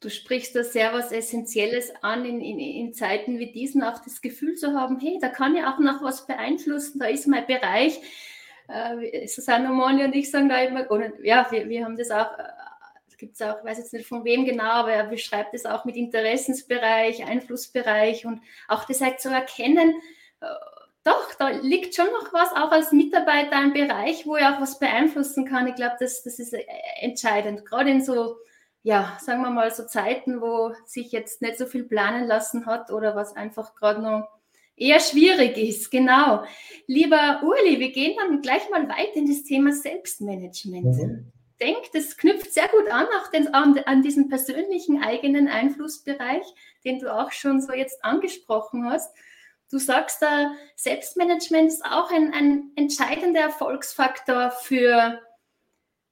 Du 0.00 0.10
sprichst 0.10 0.54
da 0.54 0.62
sehr 0.62 0.92
was 0.92 1.10
Essentielles 1.10 1.92
an, 2.02 2.24
in, 2.24 2.40
in, 2.40 2.60
in 2.60 2.94
Zeiten 2.94 3.40
wie 3.40 3.50
diesen 3.50 3.82
auch 3.82 3.98
das 3.98 4.20
Gefühl 4.20 4.54
zu 4.54 4.74
haben, 4.74 5.00
hey, 5.00 5.18
da 5.20 5.28
kann 5.28 5.56
ich 5.56 5.64
auch 5.64 5.80
noch 5.80 6.04
was 6.04 6.24
beeinflussen, 6.24 7.00
da 7.00 7.06
ist 7.06 7.26
mein 7.26 7.46
Bereich. 7.46 8.00
Äh, 8.68 9.26
Susanne 9.26 9.70
Moni 9.70 10.04
und 10.04 10.14
ich 10.14 10.30
sagen 10.30 10.48
da 10.48 10.60
immer, 10.60 10.88
oder, 10.92 11.10
ja, 11.24 11.48
wir, 11.50 11.68
wir 11.68 11.84
haben 11.84 11.96
das 11.96 12.12
auch 12.12 12.30
gibt 13.18 13.34
es 13.34 13.42
auch, 13.42 13.58
ich 13.58 13.64
weiß 13.64 13.78
jetzt 13.78 13.92
nicht 13.92 14.06
von 14.06 14.24
wem 14.24 14.44
genau, 14.44 14.70
aber 14.70 14.92
er 14.92 15.04
beschreibt 15.04 15.52
es 15.52 15.66
auch 15.66 15.84
mit 15.84 15.96
Interessensbereich, 15.96 17.24
Einflussbereich 17.24 18.24
und 18.24 18.40
auch 18.68 18.84
das 18.84 19.00
halt 19.00 19.20
zu 19.20 19.28
erkennen, 19.28 19.94
äh, 20.40 20.46
doch, 21.04 21.34
da 21.38 21.48
liegt 21.48 21.94
schon 21.94 22.06
noch 22.06 22.32
was, 22.32 22.52
auch 22.52 22.70
als 22.70 22.92
Mitarbeiter 22.92 23.56
ein 23.56 23.72
Bereich, 23.72 24.26
wo 24.26 24.36
er 24.36 24.54
auch 24.54 24.60
was 24.60 24.78
beeinflussen 24.78 25.46
kann. 25.46 25.66
Ich 25.66 25.74
glaube, 25.74 25.96
das, 25.98 26.22
das 26.22 26.38
ist 26.38 26.52
äh, 26.52 26.64
entscheidend, 27.00 27.64
gerade 27.64 27.90
in 27.90 28.04
so, 28.04 28.36
ja, 28.82 29.16
sagen 29.20 29.42
wir 29.42 29.50
mal, 29.50 29.70
so 29.72 29.84
Zeiten, 29.84 30.40
wo 30.40 30.74
sich 30.84 31.12
jetzt 31.12 31.40
nicht 31.40 31.58
so 31.58 31.66
viel 31.66 31.84
planen 31.84 32.26
lassen 32.26 32.66
hat 32.66 32.90
oder 32.90 33.16
was 33.16 33.34
einfach 33.36 33.74
gerade 33.74 34.02
noch 34.02 34.28
eher 34.76 35.00
schwierig 35.00 35.56
ist. 35.56 35.90
Genau. 35.90 36.44
Lieber 36.86 37.42
Uli, 37.42 37.80
wir 37.80 37.90
gehen 37.90 38.16
dann 38.18 38.42
gleich 38.42 38.68
mal 38.70 38.88
weiter 38.88 39.16
in 39.16 39.26
das 39.26 39.44
Thema 39.44 39.72
Selbstmanagement. 39.72 40.84
Mhm 40.84 41.32
denke, 41.60 41.88
das 41.92 42.16
knüpft 42.16 42.52
sehr 42.52 42.68
gut 42.68 42.88
an, 42.88 43.06
auch 43.20 43.30
den, 43.30 43.52
an, 43.54 43.78
an 43.86 44.02
diesen 44.02 44.28
persönlichen 44.28 45.02
eigenen 45.02 45.48
Einflussbereich, 45.48 46.46
den 46.84 46.98
du 46.98 47.12
auch 47.12 47.32
schon 47.32 47.60
so 47.60 47.72
jetzt 47.72 48.04
angesprochen 48.04 48.84
hast. 48.88 49.14
Du 49.70 49.78
sagst, 49.78 50.22
da 50.22 50.52
Selbstmanagement 50.76 51.68
ist 51.68 51.84
auch 51.84 52.10
ein, 52.10 52.32
ein 52.32 52.72
entscheidender 52.76 53.40
Erfolgsfaktor 53.40 54.50
für 54.50 55.20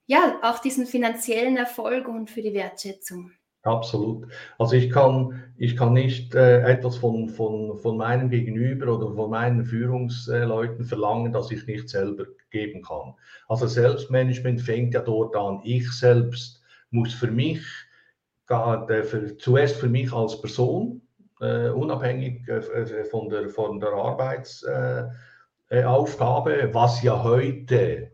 ja, 0.05 0.39
auch 0.41 0.59
diesen 0.59 0.85
finanziellen 0.85 1.57
Erfolg 1.57 2.07
und 2.07 2.29
für 2.29 2.41
die 2.41 2.53
Wertschätzung. 2.53 3.33
Absolut. 3.67 4.27
Also 4.57 4.75
ich 4.75 4.89
kann, 4.89 5.43
ich 5.57 5.75
kann 5.75 5.93
nicht 5.93 6.33
äh, 6.35 6.61
etwas 6.61 6.97
von, 6.97 7.29
von, 7.29 7.77
von 7.77 7.97
meinem 7.97 8.29
Gegenüber 8.29 8.95
oder 8.95 9.13
von 9.13 9.29
meinen 9.29 9.65
Führungsleuten 9.65 10.85
verlangen, 10.85 11.33
das 11.33 11.51
ich 11.51 11.67
nicht 11.67 11.89
selber 11.89 12.25
geben 12.49 12.81
kann. 12.81 13.13
Also 13.49 13.67
Selbstmanagement 13.67 14.61
fängt 14.61 14.93
ja 14.93 15.01
dort 15.01 15.35
an. 15.35 15.59
Ich 15.63 15.91
selbst 15.91 16.63
muss 16.91 17.13
für 17.13 17.29
mich, 17.29 17.59
äh, 18.49 19.03
für, 19.03 19.35
zuerst 19.37 19.75
für 19.75 19.89
mich 19.89 20.13
als 20.13 20.39
Person, 20.39 21.01
äh, 21.41 21.67
unabhängig 21.69 22.47
äh, 22.47 23.03
von 23.03 23.27
der, 23.29 23.49
von 23.49 23.81
der 23.81 23.89
Arbeitsaufgabe, 23.89 26.61
äh, 26.61 26.73
was 26.73 27.03
ja 27.03 27.21
heute 27.21 28.11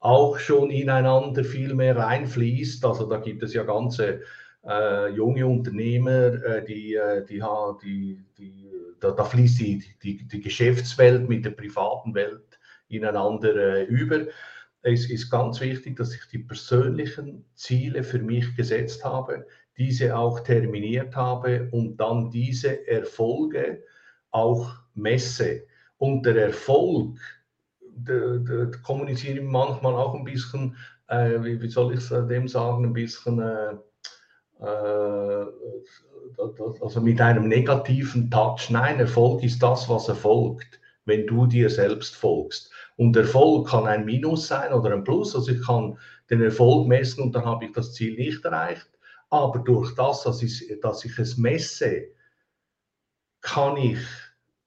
auch 0.00 0.38
schon 0.38 0.70
ineinander 0.70 1.44
viel 1.44 1.74
mehr 1.74 1.96
reinfließt. 1.96 2.84
Also 2.84 3.08
da 3.08 3.16
gibt 3.18 3.42
es 3.42 3.54
ja 3.54 3.64
ganze 3.64 4.20
äh, 4.66 5.08
junge 5.10 5.46
Unternehmer, 5.46 6.42
äh, 6.44 6.64
die, 6.64 6.94
äh, 6.94 7.24
die, 7.24 7.42
die, 7.82 8.24
die, 8.38 8.70
da, 9.00 9.12
da 9.12 9.24
fließt 9.24 9.60
die, 9.60 9.84
die, 10.02 10.26
die 10.26 10.40
Geschäftswelt 10.40 11.28
mit 11.28 11.44
der 11.44 11.50
privaten 11.50 12.14
Welt 12.14 12.58
ineinander 12.88 13.54
äh, 13.56 13.84
über. 13.84 14.26
es 14.82 15.08
ist 15.10 15.30
ganz 15.30 15.60
wichtig, 15.60 15.96
dass 15.96 16.14
ich 16.14 16.26
die 16.26 16.38
persönlichen 16.38 17.44
Ziele 17.54 18.02
für 18.02 18.18
mich 18.18 18.54
gesetzt 18.56 19.04
habe, 19.04 19.46
diese 19.76 20.16
auch 20.16 20.40
terminiert 20.40 21.14
habe 21.16 21.68
und 21.70 21.96
dann 21.96 22.30
diese 22.30 22.86
Erfolge 22.86 23.82
auch 24.30 24.74
messe. 24.94 25.62
Und 25.96 26.24
der 26.24 26.36
Erfolg, 26.36 27.18
der, 27.80 28.70
kommuniziere 28.82 29.38
ich 29.38 29.44
manchmal 29.44 29.94
auch 29.94 30.14
ein 30.14 30.24
bisschen, 30.24 30.76
äh, 31.08 31.42
wie, 31.42 31.68
soll 31.68 31.94
ich 31.94 32.08
dem 32.08 32.48
sagen, 32.48 32.84
ein 32.84 32.92
bisschen, 32.92 33.40
äh, 33.40 33.72
äh, 33.72 33.76
also 34.60 35.50
mit 37.00 37.20
einem 37.20 37.48
negativen 37.48 38.30
Touch. 38.30 38.70
Nein, 38.70 39.00
Erfolg 39.00 39.42
ist 39.42 39.62
das, 39.62 39.88
was 39.88 40.08
erfolgt, 40.08 40.80
wenn 41.04 41.26
du 41.26 41.46
dir 41.46 41.70
selbst 41.70 42.14
folgst. 42.14 42.70
Und 42.96 43.16
Erfolg 43.16 43.68
kann 43.68 43.86
ein 43.86 44.04
Minus 44.04 44.48
sein 44.48 44.72
oder 44.72 44.92
ein 44.92 45.04
Plus. 45.04 45.34
Also 45.34 45.52
ich 45.52 45.64
kann 45.64 45.96
den 46.28 46.42
Erfolg 46.42 46.86
messen 46.86 47.22
und 47.22 47.34
dann 47.34 47.46
habe 47.46 47.64
ich 47.64 47.72
das 47.72 47.94
Ziel 47.94 48.16
nicht 48.16 48.44
erreicht. 48.44 48.88
Aber 49.30 49.60
durch 49.60 49.94
das, 49.94 50.24
dass 50.24 50.42
ich, 50.42 50.78
dass 50.82 51.04
ich 51.04 51.18
es 51.18 51.36
messe, 51.36 52.08
kann 53.40 53.76
ich 53.76 53.98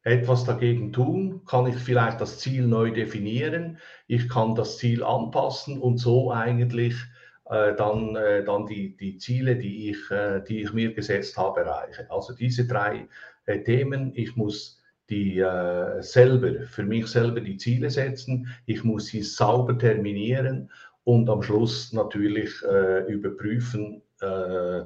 etwas 0.04 0.44
dagegen 0.44 0.92
tun, 0.92 1.46
kann 1.46 1.68
ich 1.68 1.76
vielleicht 1.76 2.20
das 2.20 2.40
Ziel 2.40 2.68
neu 2.68 2.92
definieren, 2.92 3.78
ich 4.08 4.28
kann 4.28 4.56
das 4.56 4.78
Ziel 4.78 5.04
anpassen 5.04 5.80
und 5.80 5.98
so 5.98 6.32
eigentlich 6.32 6.94
äh, 6.94 7.23
dann, 7.46 8.16
äh, 8.16 8.44
dann 8.44 8.66
die, 8.66 8.96
die 8.96 9.18
Ziele, 9.18 9.56
die 9.56 9.90
ich, 9.90 10.12
äh, 10.12 10.42
die 10.42 10.62
ich 10.62 10.74
mir 10.74 10.94
gesetzt 10.94 11.38
habe, 11.38 11.62
erreiche. 11.62 12.10
Also 12.10 12.34
diese 12.34 12.66
drei 12.66 13.08
äh, 13.46 13.60
Themen, 13.60 14.12
ich 14.16 14.36
muss 14.36 14.82
die 15.10 15.40
äh, 15.40 16.02
selber, 16.02 16.66
für 16.68 16.84
mich 16.84 17.08
selber 17.08 17.42
die 17.42 17.58
Ziele 17.58 17.90
setzen, 17.90 18.48
ich 18.66 18.84
muss 18.84 19.08
sie 19.08 19.22
sauber 19.22 19.78
terminieren 19.78 20.72
und 21.04 21.30
am 21.30 21.42
Schluss 21.42 21.92
natürlich 21.92 22.52
äh, 22.64 23.12
überprüfen 23.12 24.02
äh, 24.22 24.80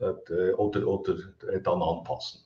äh, 0.00 0.52
oder, 0.54 0.86
oder 0.86 1.14
äh, 1.48 1.60
dann 1.60 1.82
anpassen. 1.82 2.40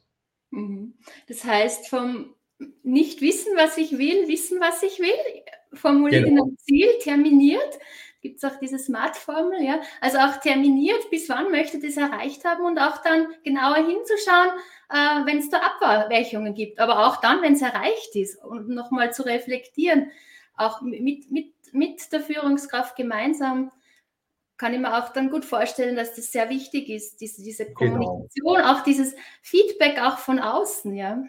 Mhm. 0.50 0.94
Das 1.28 1.44
heißt, 1.44 1.88
vom 1.88 2.35
nicht 2.83 3.21
wissen, 3.21 3.56
was 3.56 3.78
ich 3.78 3.99
will, 3.99 4.28
wissen, 4.28 4.61
was 4.61 4.83
ich 4.83 5.00
will, 5.00 5.42
formulieren 5.73 6.25
genau. 6.25 6.44
ein 6.44 6.56
Ziel, 6.59 6.88
terminiert, 7.00 7.78
gibt 8.25 8.43
es 8.43 8.45
auch 8.50 8.59
diese 8.59 8.78
Smart-Formel, 8.78 9.62
ja. 9.62 9.83
Also 10.00 10.16
auch 10.19 10.38
terminiert, 10.38 11.11
bis 11.11 11.28
wann 11.28 11.50
möchte 11.50 11.78
das 11.78 11.99
erreicht 11.99 12.43
haben 12.47 12.64
und 12.64 12.78
auch 12.78 13.02
dann 13.02 13.26
genauer 13.45 13.76
hinzuschauen, 13.76 14.49
äh, 14.88 15.26
wenn 15.26 15.38
es 15.38 15.50
da 15.50 15.59
Abweichungen 15.59 16.54
gibt. 16.54 16.81
Aber 16.81 17.07
auch 17.07 17.19
dann, 17.21 17.43
wenn 17.43 17.52
es 17.52 17.61
erreicht 17.61 18.16
ist 18.16 18.43
und 18.43 18.71
nochmal 18.71 19.12
zu 19.12 19.25
reflektieren, 19.25 20.11
auch 20.57 20.81
mit, 20.81 21.31
mit, 21.31 21.54
mit 21.73 22.12
der 22.12 22.21
Führungskraft 22.21 22.97
gemeinsam, 22.97 23.71
kann 24.57 24.73
ich 24.73 24.81
mir 24.81 24.97
auch 24.97 25.11
dann 25.11 25.31
gut 25.31 25.45
vorstellen, 25.45 25.95
dass 25.95 26.14
das 26.14 26.33
sehr 26.33 26.49
wichtig 26.49 26.88
ist, 26.88 27.21
diese, 27.21 27.43
diese 27.43 27.66
genau. 27.66 27.75
Kommunikation, 27.75 28.57
genau. 28.57 28.73
auch 28.73 28.81
dieses 28.85 29.14
Feedback 29.43 30.00
auch 30.00 30.16
von 30.16 30.38
außen, 30.38 30.95
ja. 30.95 31.23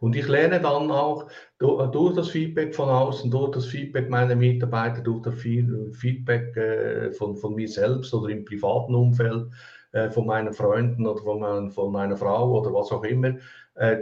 Und 0.00 0.14
ich 0.16 0.28
lerne 0.28 0.60
dann 0.60 0.90
auch 0.90 1.28
durch 1.58 2.14
das 2.14 2.28
Feedback 2.28 2.74
von 2.74 2.88
außen, 2.88 3.30
durch 3.30 3.52
das 3.52 3.66
Feedback 3.66 4.10
meiner 4.10 4.36
Mitarbeiter, 4.36 5.02
durch 5.02 5.22
das 5.22 5.34
Feedback 5.40 6.56
äh, 6.56 7.12
von, 7.12 7.36
von 7.36 7.54
mir 7.54 7.68
selbst 7.68 8.12
oder 8.12 8.30
im 8.30 8.44
privaten 8.44 8.94
Umfeld, 8.94 9.48
äh, 9.92 10.10
von 10.10 10.26
meinen 10.26 10.52
Freunden 10.52 11.06
oder 11.06 11.22
von, 11.22 11.40
mein, 11.40 11.70
von 11.70 11.92
meiner 11.92 12.16
Frau 12.16 12.60
oder 12.60 12.72
was 12.74 12.92
auch 12.92 13.04
immer, 13.04 13.36
äh, 13.76 13.96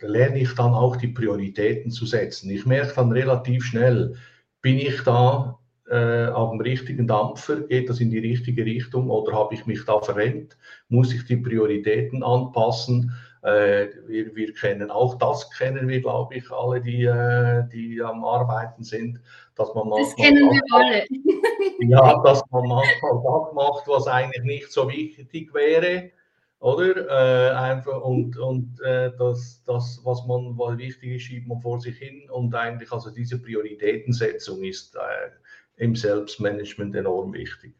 lerne 0.00 0.38
ich 0.40 0.54
dann 0.54 0.72
auch 0.72 0.96
die 0.96 1.08
Prioritäten 1.08 1.90
zu 1.90 2.06
setzen. 2.06 2.50
Ich 2.50 2.64
merke 2.66 2.94
dann 2.94 3.12
relativ 3.12 3.64
schnell, 3.64 4.14
bin 4.62 4.78
ich 4.78 5.02
da 5.02 5.58
äh, 5.90 6.26
auf 6.28 6.50
dem 6.50 6.60
richtigen 6.60 7.06
Dampfer? 7.06 7.62
Geht 7.62 7.88
das 7.88 8.00
in 8.00 8.10
die 8.10 8.18
richtige 8.18 8.64
Richtung 8.64 9.10
oder 9.10 9.32
habe 9.32 9.54
ich 9.54 9.66
mich 9.66 9.84
da 9.84 10.00
verrennt? 10.00 10.56
Muss 10.88 11.12
ich 11.12 11.24
die 11.24 11.36
Prioritäten 11.36 12.22
anpassen? 12.22 13.12
Äh, 13.42 13.88
wir, 14.06 14.34
wir 14.34 14.52
kennen 14.52 14.90
auch 14.90 15.16
das, 15.16 15.50
kennen 15.50 15.88
wir, 15.88 16.00
glaube 16.00 16.34
ich, 16.34 16.50
alle, 16.50 16.80
die, 16.80 17.04
äh, 17.04 17.66
die 17.72 18.00
am 18.02 18.24
Arbeiten 18.24 18.84
sind, 18.84 19.20
dass 19.56 19.74
man 19.74 19.88
manchmal. 19.88 20.04
Das 20.04 20.16
kennen 20.16 20.50
wir 20.50 20.62
alle. 20.72 21.06
ja, 21.80 22.22
dass 22.22 22.42
man 22.50 22.68
manchmal 22.68 23.22
das 23.24 23.54
macht, 23.54 23.88
was 23.88 24.06
eigentlich 24.06 24.42
nicht 24.44 24.72
so 24.72 24.88
wichtig 24.88 25.52
wäre. 25.54 26.10
Oder? 26.60 27.08
Äh, 27.08 27.54
einfach 27.54 28.02
und, 28.02 28.36
und 28.36 28.78
äh, 28.82 29.10
das, 29.18 29.62
das, 29.66 30.00
was 30.04 30.26
man 30.26 30.58
was 30.58 30.76
wichtig 30.76 31.16
ist, 31.16 31.22
schiebt 31.22 31.48
man 31.48 31.60
vor 31.60 31.80
sich 31.80 31.96
hin. 31.96 32.28
Und 32.30 32.54
eigentlich, 32.54 32.92
also 32.92 33.10
diese 33.10 33.40
Prioritätensetzung 33.40 34.62
ist 34.62 34.94
äh, 34.96 35.30
im 35.82 35.96
Selbstmanagement 35.96 36.94
enorm 36.94 37.32
wichtig. 37.32 37.74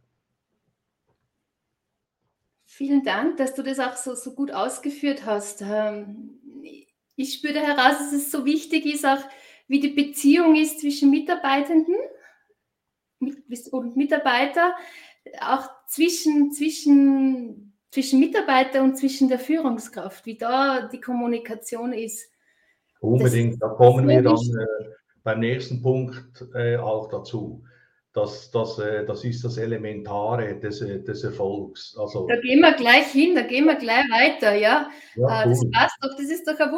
Vielen 2.81 3.05
Dank, 3.05 3.37
dass 3.37 3.55
du 3.55 3.63
das 3.63 3.79
auch 3.79 3.95
so, 3.95 4.15
so 4.15 4.35
gut 4.35 4.53
ausgeführt 4.53 5.27
hast. 5.27 5.61
Ähm, 5.61 6.41
ich 7.15 7.35
spüre 7.35 7.61
heraus, 7.61 7.99
dass 7.99 8.15
es 8.15 8.31
so 8.31 8.47
wichtig 8.47 8.87
ist, 8.87 9.05
auch 9.05 9.23
wie 9.69 9.81
die 9.81 9.91
Beziehung 9.91 10.57
ist 10.57 10.81
zwischen 10.81 11.11
Mitarbeitenden 11.11 11.95
und 13.71 13.97
Mitarbeiter, 13.99 14.75
auch 15.43 15.69
zwischen, 15.89 16.53
zwischen, 16.53 17.77
zwischen 17.91 18.19
Mitarbeiter 18.19 18.83
und 18.83 18.97
zwischen 18.97 19.29
der 19.29 19.41
Führungskraft, 19.41 20.25
wie 20.25 20.39
da 20.39 20.89
die 20.89 21.03
Kommunikation 21.03 21.93
ist. 21.93 22.33
Unbedingt, 23.01 23.53
das, 23.53 23.59
da 23.59 23.69
kommen 23.75 24.09
wir 24.09 24.23
dann 24.23 24.37
äh, 24.37 24.89
beim 25.23 25.41
nächsten 25.41 25.83
Punkt 25.83 26.47
äh, 26.55 26.79
auch 26.79 27.11
dazu 27.11 27.63
das, 28.13 28.51
das, 28.51 28.79
äh, 28.79 29.05
das 29.07 29.25
ist 29.25 29.45
das 29.45 29.57
Elementare 29.57 30.59
des, 30.59 30.81
äh, 30.83 31.01
des 31.01 31.23
Erfolgs. 31.23 31.97
Also, 31.97 32.27
da 32.27 32.37
gehen 32.41 32.61
wir 32.61 32.73
gleich 32.73 33.07
hin, 33.07 33.35
da 33.35 33.43
gehen 33.43 33.67
wir 33.67 33.77
gleich 33.77 34.05
weiter, 34.11 34.55
ja. 34.55 34.91
ja 35.17 35.43
äh, 35.43 35.49
das 35.49 35.61
passt 35.71 35.97
doch, 36.03 36.17
das 36.17 36.27
ist 36.27 36.47
doch 36.47 36.59
ein 36.59 36.73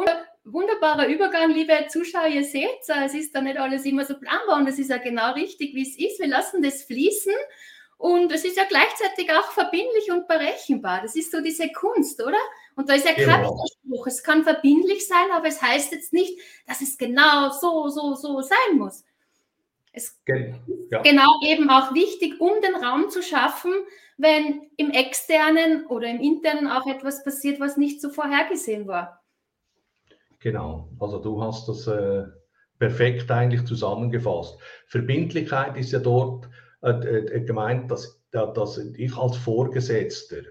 wunderbarer 0.45 1.07
Übergang, 1.07 1.51
liebe 1.51 1.73
Zuschauer. 1.89 2.27
Ihr 2.27 2.43
seht, 2.43 2.69
es 3.05 3.13
ist 3.15 3.33
da 3.33 3.41
nicht 3.41 3.57
alles 3.57 3.85
immer 3.85 4.05
so 4.05 4.13
planbar 4.13 4.57
und 4.57 4.67
es 4.67 4.77
ist 4.77 4.89
ja 4.89 4.97
genau 4.97 5.33
richtig, 5.33 5.73
wie 5.73 5.81
es 5.81 5.97
ist. 5.97 6.19
Wir 6.19 6.27
lassen 6.27 6.61
das 6.61 6.83
fließen 6.83 7.33
und 7.97 8.31
es 8.31 8.45
ist 8.45 8.57
ja 8.57 8.65
gleichzeitig 8.67 9.31
auch 9.31 9.51
verbindlich 9.53 10.11
und 10.11 10.27
berechenbar. 10.27 11.01
Das 11.01 11.15
ist 11.15 11.31
so 11.31 11.41
diese 11.41 11.71
Kunst, 11.71 12.21
oder? 12.21 12.37
Und 12.75 12.89
da 12.89 12.93
ist 12.93 13.05
ja 13.05 13.13
kein 13.13 13.25
genau. 13.25 13.53
Widerspruch. 13.53 14.07
Es 14.07 14.21
kann 14.21 14.43
verbindlich 14.43 15.07
sein, 15.07 15.31
aber 15.31 15.47
es 15.47 15.61
heißt 15.61 15.91
jetzt 15.93 16.13
nicht, 16.13 16.39
dass 16.67 16.81
es 16.81 16.97
genau 16.97 17.49
so, 17.49 17.87
so, 17.89 18.13
so 18.13 18.41
sein 18.41 18.77
muss. 18.77 19.03
Es 19.95 20.19
ja. 20.89 21.01
genau 21.03 21.31
eben 21.45 21.69
auch 21.69 21.93
wichtig, 21.93 22.41
um 22.41 22.51
den 22.61 22.83
Raum 22.83 23.09
zu 23.09 23.21
schaffen, 23.21 23.71
wenn 24.17 24.61
im 24.75 24.89
externen 24.89 25.85
oder 25.85 26.07
im 26.07 26.19
internen 26.19 26.67
auch 26.67 26.87
etwas 26.87 27.23
passiert, 27.23 27.59
was 27.59 27.77
nicht 27.77 28.01
so 28.01 28.09
vorhergesehen 28.09 28.87
war. 28.87 29.23
Genau, 30.39 30.89
also 30.99 31.19
du 31.19 31.41
hast 31.41 31.69
das 31.69 31.87
äh, 31.87 32.23
perfekt 32.79 33.29
eigentlich 33.31 33.65
zusammengefasst. 33.65 34.57
Verbindlichkeit 34.87 35.77
ist 35.77 35.91
ja 35.91 35.99
dort 35.99 36.49
äh, 36.81 36.89
äh, 36.89 37.41
gemeint, 37.45 37.89
dass, 37.91 38.21
dass 38.31 38.77
ich 38.77 39.15
als 39.15 39.37
Vorgesetzter 39.37 40.41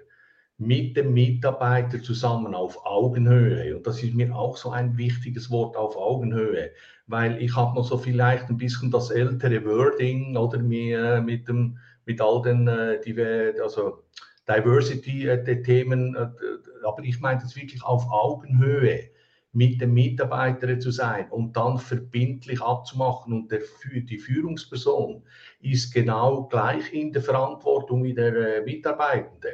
mit 0.62 0.96
dem 0.96 1.12
Mitarbeiter 1.12 2.00
zusammen 2.00 2.54
auf 2.54 2.86
Augenhöhe. 2.86 3.76
Und 3.76 3.84
das 3.84 4.00
ist 4.00 4.14
mir 4.14 4.34
auch 4.34 4.56
so 4.56 4.70
ein 4.70 4.96
wichtiges 4.96 5.50
Wort 5.50 5.76
auf 5.76 5.96
Augenhöhe, 5.96 6.70
weil 7.08 7.42
ich 7.42 7.56
habe 7.56 7.74
noch 7.74 7.84
so 7.84 7.98
vielleicht 7.98 8.48
ein 8.48 8.58
bisschen 8.58 8.90
das 8.90 9.10
ältere 9.10 9.64
Wording 9.64 10.36
oder 10.36 10.58
mir, 10.58 11.20
mit, 11.20 11.48
dem, 11.48 11.78
mit 12.06 12.20
all 12.20 12.42
den 12.42 12.68
äh, 12.68 13.54
also 13.60 14.04
Diversity-Themen, 14.48 16.14
äh, 16.14 16.22
äh, 16.22 16.86
aber 16.86 17.02
ich 17.02 17.18
meine 17.20 17.40
das 17.40 17.56
wirklich 17.56 17.82
auf 17.82 18.08
Augenhöhe 18.08 19.10
mit 19.52 19.80
dem 19.80 19.92
Mitarbeiter 19.94 20.78
zu 20.78 20.92
sein 20.92 21.28
und 21.30 21.56
dann 21.56 21.78
verbindlich 21.78 22.62
abzumachen. 22.62 23.32
Und 23.32 23.50
der, 23.50 23.60
die 23.94 24.18
Führungsperson 24.18 25.24
ist 25.60 25.92
genau 25.92 26.44
gleich 26.44 26.92
in 26.94 27.12
der 27.12 27.22
Verantwortung 27.22 28.04
wie 28.04 28.14
der 28.14 28.62
Mitarbeitende. 28.62 29.50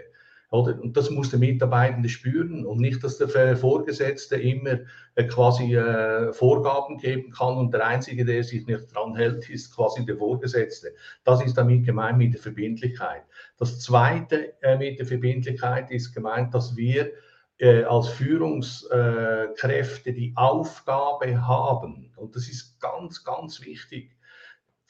Oder? 0.50 0.80
Und 0.80 0.96
das 0.96 1.10
muss 1.10 1.28
der 1.28 1.38
Mitarbeitende 1.38 2.08
spüren 2.08 2.64
und 2.64 2.80
nicht, 2.80 3.04
dass 3.04 3.18
der 3.18 3.56
Vorgesetzte 3.56 4.36
immer 4.36 4.78
äh, 5.14 5.24
quasi 5.24 5.76
äh, 5.76 6.32
Vorgaben 6.32 6.96
geben 6.96 7.30
kann 7.30 7.58
und 7.58 7.74
der 7.74 7.86
Einzige, 7.86 8.24
der 8.24 8.42
sich 8.42 8.66
nicht 8.66 8.94
dran 8.94 9.14
hält, 9.14 9.50
ist 9.50 9.76
quasi 9.76 10.06
der 10.06 10.16
Vorgesetzte. 10.16 10.94
Das 11.24 11.44
ist 11.44 11.58
damit 11.58 11.84
gemeint 11.84 12.16
mit 12.16 12.32
der 12.32 12.40
Verbindlichkeit. 12.40 13.24
Das 13.58 13.78
Zweite 13.80 14.54
äh, 14.62 14.78
mit 14.78 14.98
der 14.98 15.04
Verbindlichkeit 15.06 15.90
ist 15.90 16.14
gemeint, 16.14 16.54
dass 16.54 16.74
wir 16.76 17.12
äh, 17.58 17.84
als 17.84 18.08
Führungskräfte 18.08 20.14
die 20.14 20.32
Aufgabe 20.34 21.46
haben, 21.46 22.10
und 22.16 22.34
das 22.34 22.48
ist 22.48 22.80
ganz, 22.80 23.22
ganz 23.22 23.62
wichtig, 23.62 24.17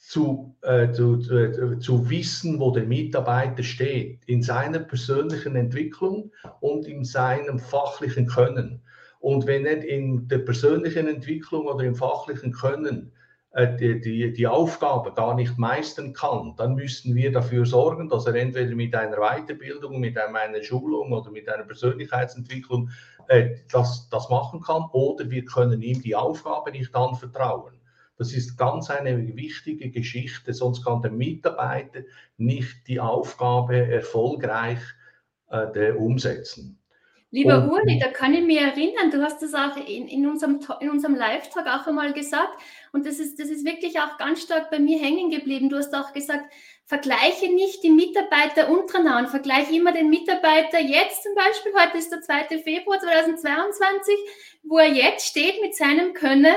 zu, 0.09 0.57
äh, 0.62 0.90
zu, 0.90 1.21
äh, 1.31 1.79
zu 1.81 2.09
wissen, 2.09 2.59
wo 2.59 2.71
der 2.71 2.85
Mitarbeiter 2.85 3.62
steht, 3.62 4.21
in 4.25 4.42
seiner 4.42 4.79
persönlichen 4.79 5.55
Entwicklung 5.55 6.33
und 6.61 6.87
in 6.87 7.05
seinem 7.05 7.59
fachlichen 7.59 8.27
Können. 8.27 8.81
Und 9.21 9.47
wenn 9.47 9.66
er 9.66 9.85
in 9.85 10.27
der 10.27 10.38
persönlichen 10.38 11.09
Entwicklung 11.09 11.66
oder 11.66 11.85
im 11.85 11.94
fachlichen 11.94 12.53
Können 12.53 13.12
äh, 13.51 13.77
die, 13.77 14.01
die, 14.01 14.33
die 14.33 14.47
Aufgabe 14.47 15.12
gar 15.12 15.35
nicht 15.35 15.59
meistern 15.59 16.14
kann, 16.14 16.55
dann 16.57 16.75
müssten 16.75 17.14
wir 17.14 17.31
dafür 17.31 17.66
sorgen, 17.66 18.09
dass 18.09 18.25
er 18.25 18.35
entweder 18.35 18.75
mit 18.75 18.94
einer 18.94 19.18
Weiterbildung, 19.18 20.01
mit 20.01 20.16
einer 20.16 20.62
Schulung 20.62 21.12
oder 21.12 21.31
mit 21.31 21.51
einer 21.51 21.64
Persönlichkeitsentwicklung 21.64 22.88
äh, 23.29 23.57
das, 23.71 24.09
das 24.09 24.31
machen 24.31 24.62
kann 24.62 24.85
oder 24.92 25.29
wir 25.29 25.44
können 25.44 25.83
ihm 25.83 26.01
die 26.01 26.16
Aufgabe 26.16 26.71
nicht 26.71 26.94
anvertrauen. 26.94 27.78
Das 28.18 28.33
ist 28.33 28.59
ganz 28.59 28.90
eine 28.90 29.37
wichtige 29.37 29.90
Geschichte, 29.90 30.52
sonst 30.52 30.85
kann 30.85 31.02
der 31.02 31.12
Mitarbeiter 31.12 32.00
nicht 32.37 32.88
die 32.88 32.98
Aufgabe 32.98 33.76
erfolgreich 33.76 34.81
äh, 35.50 35.92
umsetzen. 35.92 36.78
Lieber 37.31 37.62
und, 37.62 37.70
Uli, 37.70 37.98
da 37.98 38.09
kann 38.09 38.33
ich 38.33 38.42
mich 38.42 38.59
erinnern, 38.59 39.11
du 39.11 39.22
hast 39.22 39.42
das 39.42 39.52
auch 39.52 39.76
in, 39.76 40.09
in 40.09 40.26
unserem, 40.26 40.61
in 40.81 40.90
unserem 40.90 41.14
Live-Talk 41.14 41.66
auch 41.66 41.87
einmal 41.87 42.14
gesagt 42.14 42.59
und 42.92 43.07
das 43.07 43.18
ist, 43.18 43.38
das 43.38 43.50
ist 43.50 43.66
wirklich 43.66 44.00
auch 44.00 44.16
ganz 44.16 44.42
stark 44.42 44.70
bei 44.70 44.78
mir 44.78 44.98
hängen 44.98 45.31
geblieben. 45.31 45.68
Du 45.68 45.76
hast 45.76 45.94
auch 45.94 46.14
gesagt, 46.14 46.50
vergleiche 46.87 47.52
nicht 47.52 47.83
die 47.83 47.90
Mitarbeiter 47.90 48.70
untereinander, 48.70 49.28
vergleiche 49.28 49.76
immer 49.76 49.92
den 49.92 50.09
Mitarbeiter 50.09 50.81
jetzt 50.81 51.22
zum 51.22 51.35
Beispiel, 51.35 51.72
heute 51.74 51.98
ist 51.98 52.11
der 52.11 52.22
2. 52.22 52.62
Februar 52.62 52.98
2022, 52.98 54.14
wo 54.62 54.78
er 54.78 54.88
jetzt 54.88 55.26
steht 55.26 55.61
mit 55.61 55.76
seinem 55.76 56.14
Können 56.14 56.57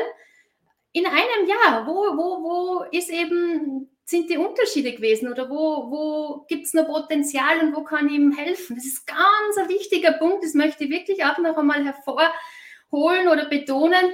in 0.94 1.06
einem 1.06 1.48
Jahr. 1.48 1.88
Wo, 1.88 1.94
wo, 2.18 2.44
wo 2.44 2.84
ist 2.92 3.10
eben 3.10 3.90
sind 4.12 4.30
die 4.30 4.38
Unterschiede 4.38 4.94
gewesen 4.94 5.32
oder 5.32 5.50
wo, 5.50 5.90
wo 5.90 6.46
gibt 6.48 6.66
es 6.66 6.74
noch 6.74 6.88
Potenzial 6.88 7.60
und 7.62 7.76
wo 7.76 7.84
kann 7.84 8.08
ich 8.08 8.16
ihm 8.16 8.32
helfen? 8.32 8.76
Das 8.76 8.86
ist 8.86 9.08
ganz 9.08 9.58
ein 9.58 9.70
wichtiger 9.70 10.14
Punkt, 10.14 10.44
das 10.44 10.54
möchte 10.54 10.84
ich 10.84 10.90
wirklich 10.90 11.24
auch 11.24 11.38
noch 11.38 11.58
einmal 11.58 11.86
hervorholen 11.86 13.30
oder 13.30 13.48
betonen, 13.48 14.12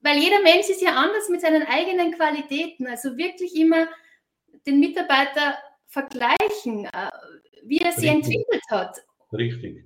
weil 0.00 0.18
jeder 0.18 0.40
Mensch 0.42 0.68
ist 0.68 0.80
ja 0.80 0.94
anders 0.94 1.28
mit 1.28 1.40
seinen 1.40 1.64
eigenen 1.64 2.12
Qualitäten. 2.12 2.86
Also 2.86 3.16
wirklich 3.16 3.56
immer 3.56 3.88
den 4.64 4.78
Mitarbeiter 4.78 5.58
vergleichen, 5.88 6.84
äh, 6.84 7.10
wie 7.64 7.78
er 7.78 7.92
sie 7.92 8.08
Richtig. 8.08 8.36
entwickelt 8.36 8.62
hat. 8.70 8.96
Richtig. 9.32 9.84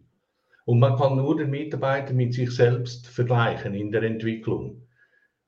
Und 0.67 0.81
man 0.81 0.97
kann 0.97 1.17
nur 1.17 1.37
den 1.37 1.51
Mitarbeiter 1.51 2.13
mit 2.13 2.35
sich 2.35 2.51
selbst 2.51 3.07
vergleichen 3.07 3.75
in 3.75 3.91
der 3.91 4.03
Entwicklung. 4.03 4.87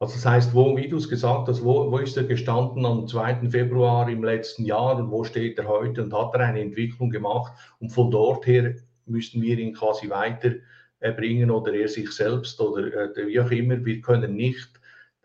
Also 0.03 0.15
das 0.15 0.27
heißt, 0.27 0.55
wo, 0.55 0.77
wie 0.77 0.88
du 0.88 0.97
es 0.97 1.09
gesagt 1.09 1.47
hast, 1.47 1.62
wo, 1.62 1.88
wo 1.93 1.99
ist 1.99 2.17
er 2.17 2.25
gestanden 2.25 2.85
am 2.85 3.07
2. 3.07 3.49
Februar 3.51 4.09
im 4.09 4.25
letzten 4.25 4.65
Jahr 4.65 4.97
und 4.97 5.12
wo 5.12 5.23
steht 5.23 5.57
er 5.61 5.69
heute 5.69 6.03
und 6.03 6.12
hat 6.12 6.35
er 6.35 6.41
eine 6.41 6.61
Entwicklung 6.61 7.09
gemacht 7.09 7.53
und 7.79 7.91
von 7.91 8.11
dort 8.11 8.45
her 8.45 8.75
müssten 9.07 9.41
wir 9.41 9.57
ihn 9.57 9.73
quasi 9.73 10.11
weiterbringen 10.11 11.53
oder 11.53 11.73
er 11.73 11.87
sich 11.87 12.11
selbst 12.11 12.61
oder 12.61 13.17
äh, 13.17 13.29
wie 13.29 13.38
auch 13.38 13.53
immer. 13.53 13.85
Wir 13.85 14.01
können 14.01 14.35
nicht 14.35 14.71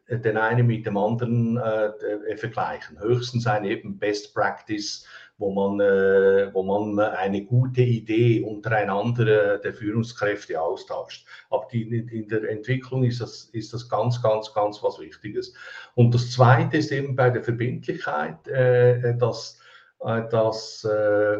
äh, 0.06 0.20
den 0.20 0.38
einen 0.38 0.68
mit 0.68 0.86
dem 0.86 0.96
anderen 0.96 1.58
äh, 1.58 2.38
vergleichen. 2.38 3.00
Höchstens 3.00 3.48
eine 3.48 3.70
eben 3.70 3.98
Best 3.98 4.36
Practice 4.36 5.08
wo 5.38 5.52
man, 5.54 5.80
äh, 5.80 6.52
wo 6.54 6.64
man 6.64 7.00
eine 7.00 7.46
gute 7.46 7.82
Idee 7.82 8.42
untereinander 8.42 9.56
äh, 9.56 9.62
der 9.62 9.74
Führungskräfte 9.74 10.60
austauscht. 10.60 11.28
Aber 11.50 11.68
die, 11.72 11.84
in 11.84 12.28
der 12.28 12.50
Entwicklung 12.50 13.04
ist 13.04 13.22
das, 13.22 13.46
ist 13.54 13.74
das 13.74 13.88
ganz, 13.88 14.22
ganz, 14.22 14.54
ganz 14.54 14.82
was 14.82 15.00
Wichtiges. 15.00 15.54
Und 15.96 16.14
das 16.14 16.32
Zweite 16.32 16.78
ist 16.78 16.92
eben 16.92 17.16
bei 17.16 17.30
der 17.30 17.44
Verbindlichkeit, 17.44 18.48
äh, 18.48 19.16
dass, 19.18 19.60
äh, 20.00 20.24
dass 20.30 20.84
äh, 20.84 21.40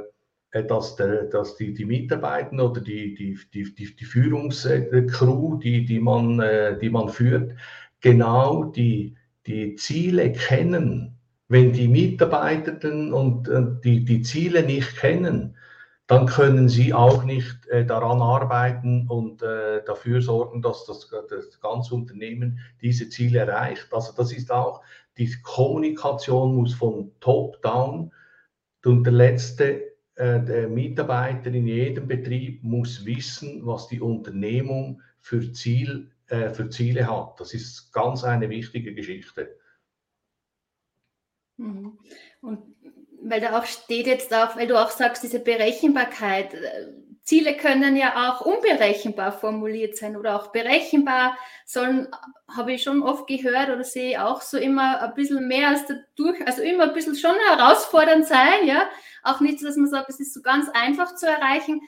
dass, 0.64 0.96
der, 0.96 1.26
dass 1.26 1.56
die, 1.58 1.74
die 1.74 1.86
Mitarbeiter 1.86 2.72
oder 2.72 2.82
die, 2.82 3.14
die, 3.14 3.38
die, 3.54 3.76
die, 3.76 3.96
die 3.96 4.06
Führungscrew, 4.06 5.58
die, 5.58 5.86
die, 5.86 6.00
man, 6.00 6.40
äh, 6.40 6.78
die 6.80 6.90
man 6.90 7.10
führt, 7.10 7.54
genau 8.00 8.64
die, 8.64 9.16
die 9.46 9.76
Ziele 9.76 10.32
kennen 10.32 11.17
wenn 11.48 11.72
die 11.74 11.88
Mitarbeitenden 11.88 13.14
und 13.14 13.50
die, 13.84 14.04
die 14.04 14.22
Ziele 14.22 14.64
nicht 14.64 14.98
kennen, 14.98 15.56
dann 16.08 16.26
können 16.26 16.70
sie 16.70 16.94
auch 16.94 17.26
nicht 17.26 17.68
äh, 17.68 17.86
daran 17.86 18.22
arbeiten 18.22 19.08
und 19.10 19.44
äh, 19.44 19.84
dafür 19.86 20.22
sorgen, 20.22 20.62
dass 20.62 20.86
das, 20.86 21.10
das 21.30 21.60
ganze 21.60 21.96
Unternehmen 21.96 22.60
diese 22.82 23.10
Ziele 23.10 23.40
erreicht. 23.40 23.88
Also 23.92 24.14
das 24.16 24.32
ist 24.32 24.50
auch, 24.50 24.82
die 25.18 25.30
Kommunikation 25.44 26.56
muss 26.56 26.74
von 26.74 27.12
top 27.20 27.62
down 27.62 28.12
und 28.86 29.04
der 29.04 29.14
letzte 29.14 29.82
äh, 30.16 30.42
der 30.42 30.70
Mitarbeiter 30.70 31.52
in 31.54 31.68
jedem 31.68 32.08
Betrieb 32.08 32.64
muss 32.64 33.06
wissen, 33.06 33.66
was 33.66 33.90
die 33.90 34.00
Unternehmung 34.00 35.02
für, 35.20 35.52
Ziel, 35.52 36.10
äh, 36.28 36.52
für 36.52 36.70
Ziele 36.70 37.06
hat. 37.06 37.40
Das 37.40 37.54
ist 37.54 37.92
ganz 37.92 38.24
eine 38.24 38.50
wichtige 38.50 38.94
Geschichte. 38.96 39.58
Mhm. 41.58 41.98
Und 42.42 42.76
weil 43.22 43.42
da 43.42 43.60
auch 43.60 43.66
steht 43.66 44.08
jetzt 44.08 44.34
auch, 44.34 44.56
weil 44.56 44.68
du 44.68 44.80
auch 44.82 44.92
sagst, 44.92 45.24
diese 45.24 45.40
Berechenbarkeit, 45.40 46.54
äh, 46.54 46.88
Ziele 47.24 47.58
können 47.58 47.98
ja 47.98 48.32
auch 48.32 48.46
unberechenbar 48.46 49.34
formuliert 49.34 49.98
sein 49.98 50.16
oder 50.16 50.38
auch 50.38 50.54
berechenbar 50.54 51.38
sollen, 51.66 52.08
habe 52.56 52.72
ich 52.72 52.84
schon 52.84 53.04
oft 53.04 53.28
gehört 53.28 53.70
oder 53.70 53.84
sehe 53.84 54.26
auch 54.26 54.42
so 54.42 54.58
immer 54.58 55.02
ein 55.02 55.14
bisschen 55.14 55.46
mehr 55.46 55.68
als 55.68 55.82
dadurch, 55.88 56.48
also 56.48 56.62
immer 56.62 56.86
ein 56.86 56.94
bisschen 56.94 57.18
schon 57.18 57.36
herausfordernd 57.50 58.26
sein, 58.26 58.66
ja. 58.66 58.90
Auch 59.24 59.42
nicht, 59.42 59.62
dass 59.62 59.76
man 59.76 59.90
sagt, 59.90 60.10
es 60.10 60.22
ist 60.22 60.34
so 60.34 60.42
ganz 60.42 60.70
einfach 60.70 61.16
zu 61.16 61.28
erreichen. 61.28 61.82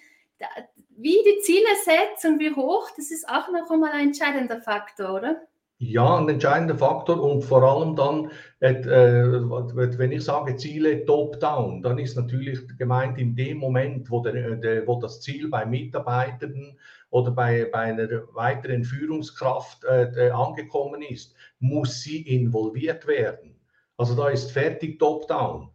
Wie 0.90 1.18
die 1.26 1.40
Ziele 1.42 1.70
setzt 1.86 2.26
und 2.26 2.40
wie 2.40 2.54
hoch, 2.54 2.90
das 2.98 3.10
ist 3.10 3.30
auch 3.30 3.50
noch 3.50 3.72
einmal 3.72 3.92
ein 3.92 4.10
entscheidender 4.10 4.60
Faktor, 4.60 5.14
oder? 5.14 5.48
Ja, 5.82 6.18
ein 6.18 6.28
entscheidender 6.28 6.78
Faktor 6.78 7.24
und 7.24 7.42
vor 7.42 7.64
allem 7.64 7.96
dann, 7.96 8.32
äh, 8.60 8.84
wenn 8.84 10.12
ich 10.12 10.26
sage 10.26 10.58
Ziele 10.58 11.06
top-down, 11.06 11.82
dann 11.82 11.98
ist 11.98 12.18
natürlich 12.18 12.60
gemeint 12.78 13.18
in 13.18 13.34
dem 13.34 13.60
Moment, 13.60 14.12
wo, 14.12 14.22
der, 14.22 14.86
wo 14.86 15.00
das 15.00 15.22
Ziel 15.22 15.48
bei 15.48 15.66
Mitarbeitern 15.66 16.78
oder 17.12 17.32
bei, 17.32 17.64
bei 17.72 17.80
einer 17.80 18.10
weiteren 18.34 18.84
Führungskraft 18.84 19.86
äh, 19.86 20.30
angekommen 20.32 21.02
ist, 21.02 21.34
muss 21.60 22.02
sie 22.02 22.24
involviert 22.24 23.08
werden. 23.08 23.56
Also 23.96 24.16
da 24.16 24.28
ist 24.28 24.52
fertig 24.52 25.00
top-down, 25.00 25.70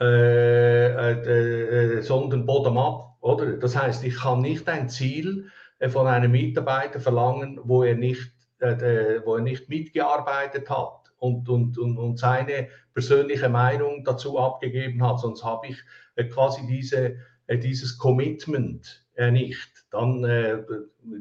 äh, 0.00 2.02
sondern 2.02 2.46
bottom-up, 2.46 3.16
oder? 3.20 3.58
Das 3.58 3.76
heißt, 3.76 4.02
ich 4.02 4.16
kann 4.16 4.40
nicht 4.40 4.68
ein 4.68 4.88
Ziel 4.88 5.46
von 5.88 6.08
einem 6.08 6.32
Mitarbeiter 6.32 6.98
verlangen, 6.98 7.60
wo 7.62 7.84
er 7.84 7.94
nicht 7.94 8.32
wo 8.60 9.36
er 9.36 9.42
nicht 9.42 9.68
mitgearbeitet 9.68 10.68
hat 10.68 11.12
und, 11.18 11.48
und, 11.48 11.78
und, 11.78 11.98
und 11.98 12.18
seine 12.18 12.68
persönliche 12.92 13.48
Meinung 13.48 14.04
dazu 14.04 14.38
abgegeben 14.38 15.02
hat, 15.06 15.20
sonst 15.20 15.44
habe 15.44 15.68
ich 15.68 15.78
äh, 16.16 16.24
quasi 16.24 16.66
diese, 16.66 17.16
äh, 17.46 17.58
dieses 17.58 17.96
Commitment 17.98 19.04
äh, 19.16 19.30
nicht. 19.30 19.70
Dann 19.90 20.24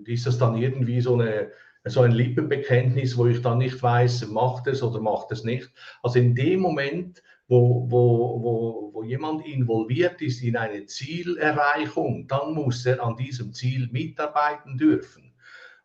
ist 0.05 0.27
das 0.27 0.37
dann 0.37 0.55
irgendwie 0.55 1.01
so, 1.01 1.15
eine, 1.15 1.51
so 1.85 2.01
ein 2.01 2.11
Lippenbekenntnis, 2.11 3.17
wo 3.17 3.25
ich 3.25 3.41
dann 3.41 3.57
nicht 3.57 3.81
weiß, 3.81 4.27
macht 4.27 4.67
es 4.67 4.83
oder 4.83 5.01
macht 5.01 5.31
es 5.31 5.43
nicht. 5.43 5.71
Also 6.03 6.19
in 6.19 6.35
dem 6.35 6.59
Moment, 6.59 7.23
wo, 7.47 7.87
wo, 7.89 8.43
wo, 8.43 8.91
wo 8.93 9.03
jemand 9.03 9.43
involviert 9.47 10.21
ist 10.21 10.43
in 10.43 10.55
eine 10.55 10.85
Zielerreichung, 10.85 12.27
dann 12.27 12.53
muss 12.53 12.85
er 12.85 13.03
an 13.03 13.15
diesem 13.15 13.53
Ziel 13.53 13.89
mitarbeiten 13.91 14.77
dürfen. 14.77 15.28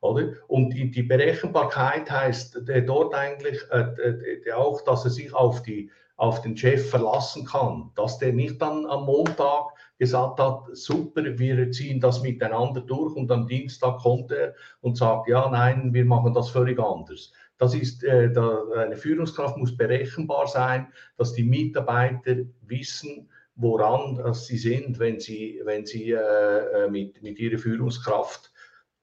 Oder? 0.05 0.35
Und 0.49 0.75
die, 0.75 1.03
Berechenbarkeit 1.03 2.11
heißt 2.11 2.69
äh, 2.69 2.85
dort 2.85 3.15
eigentlich 3.15 3.59
äh, 3.71 4.41
äh, 4.47 4.53
auch, 4.53 4.83
dass 4.83 5.05
er 5.05 5.11
sich 5.11 5.33
auf, 5.33 5.63
die, 5.63 5.91
auf 6.17 6.43
den 6.43 6.57
Chef 6.59 6.91
verlassen 6.91 7.47
kann, 7.47 7.91
dass 7.95 8.19
der 8.19 8.35
nicht 8.35 8.61
dann 8.61 8.85
am 8.85 9.07
Montag 9.07 9.69
gesagt 9.99 10.39
hat, 10.41 10.65
super, 10.73 11.23
wir 11.39 11.71
ziehen 11.71 12.01
das 12.01 12.21
miteinander 12.21 12.83
durch 12.83 13.17
und 13.17 13.31
am 13.31 13.47
Dienstag 13.47 14.01
kommt 14.01 14.31
er 14.31 14.55
und 14.83 14.99
sagt, 14.99 15.27
ja, 15.27 15.49
nein, 15.49 15.95
wir 15.95 16.05
machen 16.05 16.35
das 16.35 16.51
völlig 16.51 16.79
anders. 16.79 17.33
Das 17.57 17.75
ist, 17.75 18.05
äh, 18.05 18.31
da, 18.31 18.63
eine 18.77 18.99
Führungskraft 18.99 19.57
muss 19.57 19.75
berechenbar 19.75 20.47
sein, 20.49 20.89
dass 21.17 21.33
die 21.33 21.45
Mitarbeiter 21.45 22.37
wissen, 22.67 23.31
woran 23.57 24.35
sie 24.35 24.59
sind, 24.59 24.99
wenn 24.99 25.19
sie, 25.19 25.63
wenn 25.65 25.87
sie 25.87 26.11
äh, 26.11 26.91
mit, 26.91 27.23
mit 27.23 27.39
ihrer 27.39 27.57
Führungskraft 27.57 28.51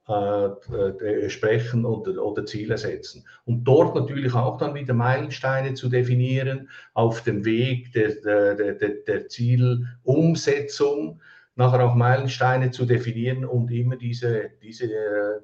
äh, 0.09 0.45
äh, 0.45 1.29
sprechen 1.29 1.85
oder, 1.85 2.23
oder 2.25 2.45
Ziele 2.45 2.77
setzen. 2.77 3.23
Und 3.45 3.63
dort 3.63 3.93
natürlich 3.93 4.33
auch 4.33 4.57
dann 4.57 4.73
wieder 4.73 4.95
Meilensteine 4.95 5.75
zu 5.75 5.89
definieren 5.89 6.69
auf 6.95 7.21
dem 7.21 7.45
Weg 7.45 7.93
der, 7.93 8.15
der, 8.55 8.73
der, 8.73 8.89
der 8.89 9.27
Zielumsetzung, 9.27 11.21
nachher 11.55 11.85
auch 11.85 11.93
Meilensteine 11.93 12.71
zu 12.71 12.85
definieren 12.85 13.45
und 13.45 13.69
immer 13.71 13.95
diese, 13.95 14.49
diese, 14.63 14.89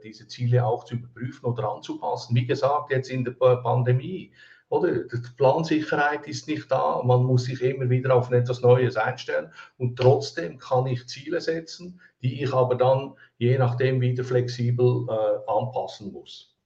diese 0.03 0.27
Ziele 0.27 0.65
auch 0.65 0.85
zu 0.85 0.95
überprüfen 0.95 1.45
oder 1.45 1.69
anzupassen. 1.69 2.35
Wie 2.35 2.47
gesagt, 2.47 2.91
jetzt 2.91 3.11
in 3.11 3.23
der 3.23 3.33
Pandemie 3.33 4.31
oder? 4.69 5.03
Die 5.03 5.17
Plansicherheit 5.35 6.27
ist 6.27 6.47
nicht 6.47 6.69
da, 6.71 7.01
man 7.03 7.23
muss 7.23 7.45
sich 7.45 7.61
immer 7.61 7.89
wieder 7.89 8.15
auf 8.15 8.31
etwas 8.31 8.61
Neues 8.61 8.97
einstellen 8.97 9.51
und 9.77 9.97
trotzdem 9.97 10.57
kann 10.57 10.87
ich 10.87 11.07
Ziele 11.07 11.41
setzen, 11.41 11.99
die 12.21 12.43
ich 12.43 12.53
aber 12.53 12.75
dann 12.75 13.13
je 13.37 13.57
nachdem 13.57 14.01
wieder 14.01 14.23
flexibel 14.23 15.05
äh, 15.09 15.51
anpassen 15.51 16.11
muss. 16.11 16.57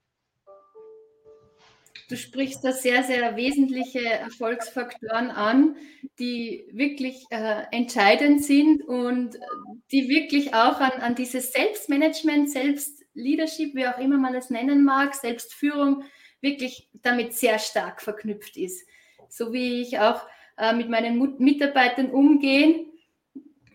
du 2.12 2.18
sprichst 2.18 2.64
da 2.64 2.74
sehr, 2.74 3.04
sehr 3.04 3.36
wesentliche 3.38 4.04
Erfolgsfaktoren 4.04 5.32
an, 5.32 5.78
die 6.20 6.66
wirklich 6.72 7.26
äh, 7.30 7.64
entscheidend 7.72 8.44
sind 8.44 8.84
und 8.84 9.40
die 9.92 10.10
wirklich 10.10 10.54
auch 10.54 10.80
an, 10.82 11.02
an 11.02 11.16
dieses 11.16 11.54
Selbstmanagement, 11.54 12.52
Selbstleadership, 12.52 13.76
wie 13.76 13.88
auch 13.88 13.98
immer 13.98 14.18
man 14.18 14.36
es 14.36 14.50
nennen 14.50 14.84
mag, 14.84 15.16
Selbstführung, 15.16 16.04
wirklich 16.42 16.90
damit 17.02 17.34
sehr 17.34 17.60
stark 17.60 18.02
verknüpft 18.02 18.58
ist. 18.58 18.88
So 19.30 19.54
wie 19.54 19.82
ich 19.82 20.00
auch 20.00 20.22
äh, 20.58 20.74
mit 20.74 20.90
meinen 20.90 21.36
Mitarbeitern 21.38 22.12
umgehe, 22.12 22.86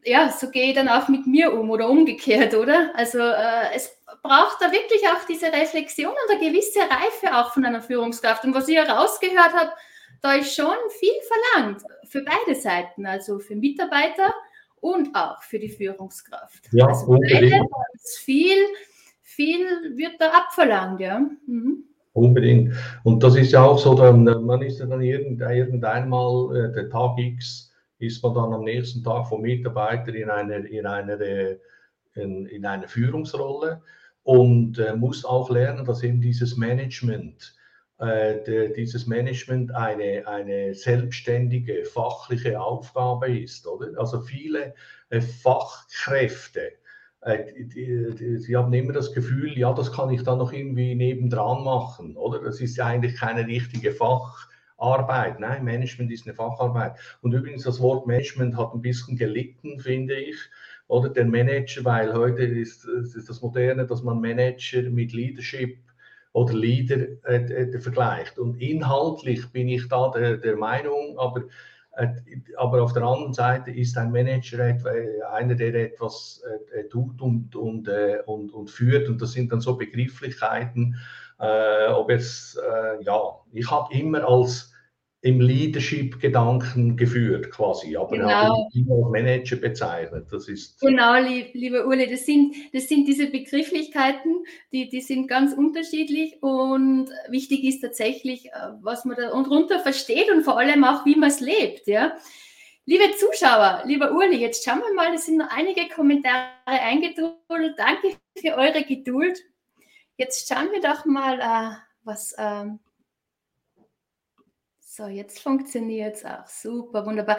ja, 0.05 0.31
so 0.31 0.51
gehe 0.51 0.69
ich 0.69 0.75
dann 0.75 0.89
auch 0.89 1.09
mit 1.09 1.27
mir 1.27 1.53
um 1.53 1.71
oder 1.71 1.89
umgekehrt, 1.89 2.55
oder? 2.55 2.93
Also 2.95 3.19
äh, 3.19 3.75
es 3.75 3.91
braucht 4.23 4.61
da 4.61 4.71
wirklich 4.71 5.03
auch 5.09 5.25
diese 5.29 5.47
Reflexion 5.47 6.13
und 6.13 6.31
eine 6.31 6.41
gewisse 6.41 6.81
Reife 6.81 7.37
auch 7.37 7.53
von 7.53 7.65
einer 7.65 7.83
Führungskraft. 7.83 8.45
Und 8.45 8.55
was 8.55 8.69
ich 8.69 8.77
herausgehört 8.77 9.53
habe, 9.53 9.73
da 10.23 10.35
ist 10.35 10.55
schon 10.55 10.77
viel 10.99 11.11
verlangt 11.53 11.83
für 12.05 12.23
beide 12.23 12.59
Seiten, 12.59 13.05
also 13.05 13.39
für 13.41 13.57
Mitarbeiter 13.57 14.33
und 14.81 15.15
auch 15.15 15.43
für 15.43 15.59
die 15.59 15.69
Führungskraft. 15.69 16.69
Ja, 16.73 16.87
also 16.87 17.07
unbedingt. 17.07 17.69
viel, 18.19 18.67
viel 19.23 19.97
wird 19.97 20.21
da 20.21 20.31
abverlangt, 20.31 21.01
ja. 21.01 21.19
Mhm. 21.47 21.85
Unbedingt. 22.17 22.75
Und 23.05 23.23
das 23.23 23.37
ist 23.37 23.53
ja 23.53 23.63
auch 23.63 23.79
so, 23.79 23.95
dann, 23.95 24.25
man 24.25 24.63
ist 24.63 24.81
ja 24.81 24.87
dann 24.87 25.03
irgendeinmal, 25.03 26.57
äh, 26.57 26.73
der 26.73 26.89
Tag 26.89 27.19
X, 27.19 27.71
ist 27.99 28.23
man 28.23 28.33
dann 28.33 28.55
am 28.55 28.65
nächsten 28.65 29.05
Tag 29.05 29.29
vom 29.29 29.43
Mitarbeiter 29.43 30.15
in 30.15 30.31
einer, 30.31 30.65
in 30.65 30.87
einer, 30.87 31.21
äh, 31.21 31.59
in, 32.15 32.47
in 32.47 32.65
einer 32.65 32.89
Führungsrolle 32.89 33.83
und 34.23 34.79
äh, 34.79 34.97
muss 34.97 35.27
auch 35.27 35.51
lernen, 35.51 35.85
dass 35.85 36.03
eben 36.03 36.23
dieses 36.23 36.57
Management, 36.57 37.55
äh, 37.99 38.43
de, 38.45 38.73
dieses 38.73 39.07
Management 39.07 39.75
eine, 39.75 40.27
eine 40.27 40.75
selbstständige 40.75 41.85
fachliche 41.85 42.59
Aufgabe 42.59 43.39
ist. 43.39 43.67
Oder? 43.67 43.89
Also 43.99 44.23
viele 44.23 44.75
äh, 45.11 45.21
Fachkräfte, 45.21 46.73
die, 47.25 47.69
die, 47.69 48.39
die, 48.47 48.57
haben 48.57 48.73
immer 48.73 48.93
das 48.93 49.13
Gefühl, 49.13 49.59
ja, 49.59 49.73
das 49.73 49.93
kann 49.93 50.11
ich 50.11 50.23
dann 50.23 50.39
noch 50.39 50.53
irgendwie 50.53 50.95
nebendran 50.95 51.65
machen. 51.65 52.17
Oder? 52.17 52.41
Das 52.41 52.61
ist 52.61 52.77
ja 52.77 52.87
eigentlich 52.87 53.17
keine 53.17 53.47
richtige 53.47 53.93
Fach. 53.93 54.49
Arbeit. 54.79 55.41
Nein, 55.41 55.65
Management 55.65 56.13
ist 56.13 56.27
eine 56.27 56.35
Facharbeit. 56.35 56.97
Und 57.23 57.33
übrigens, 57.33 57.65
das 57.65 57.81
Wort 57.81 58.07
Management 58.07 58.57
hat 58.57 58.75
ein 58.75 58.83
bisschen 58.83 59.17
gelitten, 59.17 59.81
finde 59.81 60.15
ich. 60.17 60.37
Oder 60.89 61.09
der 61.09 61.25
Manager, 61.25 61.85
weil 61.85 62.13
heute 62.13 62.45
ist, 62.45 62.85
ist 62.85 63.29
das 63.29 63.43
Moderne, 63.43 63.87
dass 63.87 64.03
man 64.03 64.21
Manager 64.21 64.83
mit 64.83 65.13
Leadership 65.13 65.79
oder 66.33 66.55
Leader 66.55 67.07
äh, 67.25 67.37
äh, 67.37 67.81
vergleicht. 67.81 68.39
Und 68.39 68.61
inhaltlich 68.61 69.51
bin 69.51 69.69
ich 69.69 69.89
da 69.89 70.11
der, 70.11 70.37
der 70.37 70.57
Meinung, 70.57 71.19
aber, 71.19 71.41
äh, 71.41 71.45
aber 72.57 72.83
auf 72.83 72.93
der 72.93 73.03
anderen 73.03 73.33
Seite 73.33 73.71
ist 73.71 73.97
ein 73.97 74.13
Manager 74.13 74.69
äh, 74.69 75.23
einer, 75.33 75.55
der 75.55 75.75
etwas 75.75 76.43
äh, 76.75 76.85
tut 76.89 77.21
und, 77.23 77.57
und, 77.57 77.89
äh, 77.89 78.19
und, 78.27 78.53
und 78.53 78.71
führt. 78.71 79.09
Und 79.09 79.23
das 79.23 79.33
sind 79.33 79.53
dann 79.53 79.61
so 79.61 79.77
Begrifflichkeiten, 79.77 80.97
äh, 81.39 81.89
ob 81.89 82.11
es, 82.11 82.57
äh, 82.57 83.03
ja, 83.03 83.21
ich 83.53 83.71
habe 83.71 83.95
immer 83.95 84.29
als 84.29 84.76
im 85.27 85.41
Leadership-Gedanken 85.41 86.97
geführt 86.97 87.51
quasi, 87.51 87.97
aber 87.97 88.17
genau. 88.17 88.29
habe 88.29 88.69
ihn 88.73 88.89
als 88.91 89.11
Manager 89.11 89.57
bezeichnet. 89.57 90.29
Das 90.31 90.49
ist 90.49 90.81
genau, 90.81 91.21
lieb, 91.21 91.49
lieber 91.53 91.85
Uli, 91.85 92.09
das 92.09 92.25
sind, 92.25 92.55
das 92.73 92.87
sind 92.89 93.09
diese 93.09 93.27
Begrifflichkeiten, 93.27 94.45
die, 94.73 94.89
die 94.89 95.01
sind 95.01 95.27
ganz 95.27 95.53
unterschiedlich 95.53 96.41
und 96.43 97.11
wichtig 97.29 97.65
ist 97.65 97.81
tatsächlich, 97.81 98.47
äh, 98.47 98.51
was 98.83 99.05
man 99.05 99.17
da 99.17 99.31
darunter 99.31 99.81
versteht 99.81 100.31
und 100.31 100.45
vor 100.45 100.59
allem 100.59 100.85
auch, 100.85 101.05
wie 101.05 101.17
man 101.17 101.31
es 101.31 101.41
lebt. 101.41 101.89
Ja? 101.89 102.17
Liebe 102.85 103.05
Zuschauer, 103.17 103.83
lieber 103.85 104.13
Uli, 104.13 104.37
jetzt 104.37 104.65
schauen 104.65 104.79
wir 104.79 104.95
mal, 104.95 105.13
es 105.13 105.27
sind 105.27 105.39
noch 105.39 105.51
einige 105.51 105.89
Kommentare 105.93 106.47
eingetrudelt. 106.67 107.77
Danke 107.77 108.17
für 108.39 108.55
eure 108.55 108.85
Geduld. 108.85 109.41
Jetzt 110.17 110.49
schauen 110.49 110.69
wir 110.73 110.81
doch 110.81 111.05
mal, 111.05 111.41
äh, 111.41 111.77
was. 112.05 112.33
So, 114.97 115.09
jetzt 115.09 115.41
funktioniert 115.41 116.17
es 116.17 116.25
auch. 116.25 116.47
Super, 116.47 117.05
wunderbar. 117.05 117.37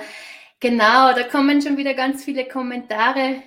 Genau, 0.60 1.12
da 1.14 1.24
kommen 1.24 1.60
schon 1.60 1.76
wieder 1.76 1.96
ganz 1.96 2.24
viele 2.24 2.48
Kommentare. 2.48 3.42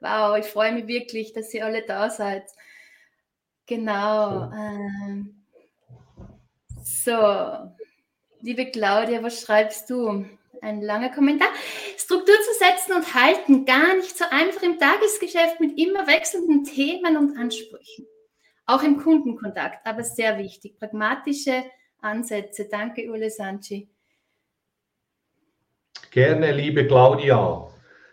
Wow, 0.00 0.36
ich 0.36 0.44
freue 0.44 0.72
mich 0.72 0.86
wirklich, 0.86 1.32
dass 1.32 1.54
ihr 1.54 1.64
alle 1.64 1.80
da 1.80 2.10
seid. 2.10 2.44
Genau. 3.64 4.52
Ähm, 4.52 5.46
so, 6.84 7.16
liebe 8.40 8.66
Claudia, 8.66 9.22
was 9.22 9.40
schreibst 9.40 9.88
du? 9.88 10.26
Ein 10.60 10.82
langer 10.82 11.08
Kommentar. 11.08 11.48
Struktur 11.96 12.34
zu 12.34 12.52
setzen 12.52 12.92
und 12.96 13.14
halten, 13.14 13.64
gar 13.64 13.96
nicht 13.96 14.18
so 14.18 14.26
einfach 14.30 14.62
im 14.62 14.78
Tagesgeschäft 14.78 15.58
mit 15.58 15.78
immer 15.78 16.06
wechselnden 16.06 16.64
Themen 16.64 17.16
und 17.16 17.38
Ansprüchen. 17.38 18.06
Auch 18.66 18.82
im 18.82 18.98
Kundenkontakt, 18.98 19.86
aber 19.86 20.04
sehr 20.04 20.36
wichtig. 20.36 20.78
Pragmatische 20.78 21.64
Ansätze. 22.00 22.68
Danke, 22.70 23.10
Ule 23.10 23.30
Sanchi. 23.30 23.88
Gerne, 26.10 26.52
liebe 26.52 26.86
Claudia. 26.86 27.68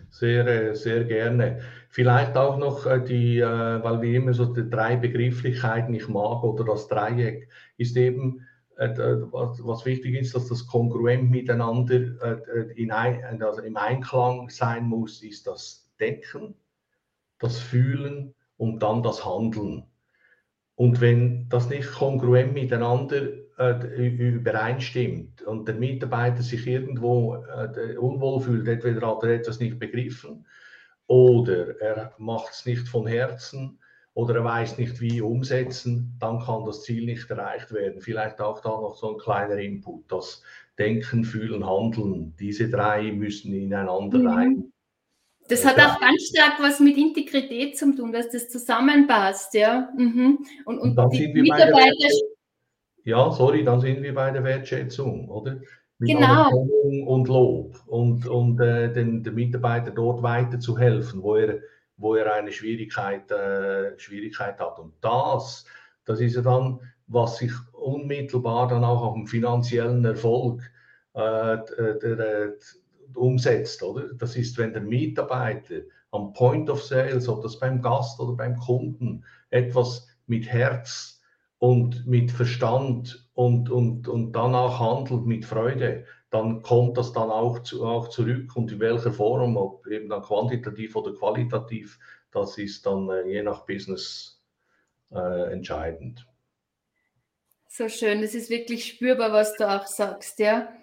Sehr, 0.09 0.47
äh, 0.47 0.75
sehr 0.75 1.03
gerne. 1.05 1.61
Vielleicht 1.89 2.35
auch 2.35 2.57
noch 2.57 2.85
äh, 2.85 3.03
die, 3.03 3.39
äh, 3.39 3.83
weil 3.83 4.01
wir 4.01 4.17
immer 4.17 4.33
so 4.33 4.45
die 4.45 4.69
drei 4.69 4.95
Begrifflichkeiten 4.95 5.93
ich 5.93 6.07
mag 6.07 6.43
oder 6.43 6.65
das 6.65 6.87
Dreieck, 6.87 7.49
ist 7.77 7.95
eben, 7.97 8.45
was 8.77 9.85
wichtig 9.85 10.15
ist, 10.15 10.35
dass 10.35 10.49
das 10.49 10.67
kongruent 10.67 11.31
miteinander 11.31 12.75
in 12.75 12.91
also 12.91 13.61
im 13.61 13.77
Einklang 13.77 14.49
sein 14.49 14.83
muss, 14.83 15.23
ist 15.23 15.47
das 15.47 15.89
Denken, 15.97 16.55
das 17.39 17.57
Fühlen 17.57 18.35
und 18.57 18.83
dann 18.83 19.01
das 19.01 19.25
Handeln. 19.25 19.85
Und 20.75 20.99
wenn 20.99 21.47
das 21.47 21.69
nicht 21.69 21.89
kongruent 21.93 22.53
miteinander 22.53 23.44
äh, 23.57 24.07
übereinstimmt 24.07 25.41
und 25.43 25.67
der 25.67 25.75
Mitarbeiter 25.75 26.41
sich 26.41 26.67
irgendwo 26.67 27.35
äh, 27.35 27.97
unwohl 27.97 28.41
fühlt, 28.41 28.67
entweder 28.67 29.07
hat 29.07 29.23
er 29.23 29.29
etwas 29.29 29.59
nicht 29.59 29.79
begriffen 29.79 30.45
oder 31.07 31.79
er 31.79 32.13
macht 32.17 32.53
es 32.53 32.65
nicht 32.65 32.87
von 32.87 33.07
Herzen 33.07 33.79
oder 34.13 34.35
er 34.35 34.43
weiß 34.43 34.77
nicht, 34.77 34.99
wie 35.01 35.21
umsetzen, 35.21 36.15
dann 36.19 36.39
kann 36.39 36.65
das 36.65 36.83
Ziel 36.83 37.05
nicht 37.05 37.29
erreicht 37.29 37.71
werden. 37.73 38.01
Vielleicht 38.01 38.39
auch 38.41 38.61
da 38.61 38.69
noch 38.69 38.95
so 38.95 39.11
ein 39.11 39.17
kleiner 39.17 39.57
Input, 39.57 40.11
das 40.11 40.41
Denken, 40.77 41.23
Fühlen, 41.23 41.65
Handeln, 41.65 42.33
diese 42.37 42.69
drei 42.69 43.11
müssen 43.11 43.53
ineinander 43.53 44.19
mhm. 44.19 44.27
rein. 44.27 44.71
Das 45.47 45.63
hat 45.63 45.79
auch 45.79 45.99
ganz 45.99 46.27
stark 46.27 46.59
was 46.59 46.79
mit 46.79 46.97
Integrität 46.97 47.77
zu 47.77 47.95
tun, 47.95 48.11
dass 48.11 48.29
das 48.31 48.49
zusammenpasst, 48.49 49.53
ja. 49.53 49.89
Mhm. 49.95 50.39
Und, 50.65 50.79
und, 50.79 50.97
und 50.97 51.13
die 51.13 51.27
Mitarbeiter 51.27 52.09
ja, 53.05 53.31
sorry, 53.31 53.63
dann 53.63 53.79
sind 53.79 54.01
wir 54.01 54.13
bei 54.13 54.31
der 54.31 54.43
Wertschätzung, 54.43 55.29
oder? 55.29 55.61
Mit 55.99 56.09
genau. 56.09 56.67
Und 57.05 57.27
Lob 57.27 57.79
und, 57.87 58.27
und 58.27 58.59
äh, 58.59 58.91
den, 58.91 59.23
den 59.23 59.35
Mitarbeiter 59.35 59.91
dort 59.91 60.21
weiterzuhelfen, 60.21 61.23
wo 61.23 61.35
er, 61.35 61.59
wo 61.95 62.15
er 62.15 62.33
eine 62.33 62.51
Schwierigkeit, 62.51 63.31
äh, 63.31 63.97
Schwierigkeit 63.97 64.59
hat. 64.59 64.77
Und 64.79 64.93
das, 65.01 65.65
das 66.03 66.19
ist 66.19 66.35
ja 66.35 66.41
dann, 66.41 66.81
was 67.07 67.37
sich 67.37 67.51
unmittelbar 67.71 68.67
dann 68.67 68.83
auch 68.83 69.03
auf 69.03 69.13
den 69.13 69.27
finanziellen 69.27 70.03
Erfolg 70.03 70.61
äh, 71.13 71.57
der, 71.77 72.15
der, 72.15 72.53
umsetzt, 73.13 73.83
oder? 73.83 74.13
Das 74.15 74.35
ist, 74.35 74.57
wenn 74.57 74.73
der 74.73 74.81
Mitarbeiter 74.81 75.81
am 76.11 76.33
Point 76.33 76.69
of 76.69 76.83
Sales, 76.83 77.29
ob 77.29 77.43
das 77.43 77.59
beim 77.59 77.81
Gast 77.81 78.19
oder 78.19 78.33
beim 78.33 78.57
Kunden, 78.57 79.23
etwas 79.51 80.07
mit 80.27 80.47
Herz 80.47 81.14
und 81.59 82.05
mit 82.05 82.31
Verstand 82.31 83.29
und, 83.33 83.69
und, 83.69 84.07
und 84.07 84.33
danach 84.33 84.79
handelt 84.79 85.25
mit 85.25 85.45
Freude, 85.45 86.05
dann 86.29 86.61
kommt 86.61 86.97
das 86.97 87.13
dann 87.13 87.29
auch, 87.29 87.59
zu, 87.59 87.85
auch 87.85 88.09
zurück 88.09 88.55
und 88.55 88.71
in 88.71 88.79
welcher 88.79 89.13
Form, 89.13 89.55
ob 89.57 89.87
eben 89.87 90.09
dann 90.09 90.21
quantitativ 90.21 90.95
oder 90.95 91.13
qualitativ, 91.13 91.97
das 92.31 92.57
ist 92.57 92.85
dann 92.85 93.09
äh, 93.09 93.27
je 93.27 93.43
nach 93.43 93.65
Business 93.65 94.41
äh, 95.11 95.51
entscheidend. 95.53 96.27
So 97.67 97.89
schön, 97.89 98.21
das 98.21 98.35
ist 98.35 98.49
wirklich 98.49 98.85
spürbar, 98.85 99.31
was 99.31 99.55
du 99.55 99.67
auch 99.67 99.85
sagst, 99.85 100.39
ja. 100.39 100.73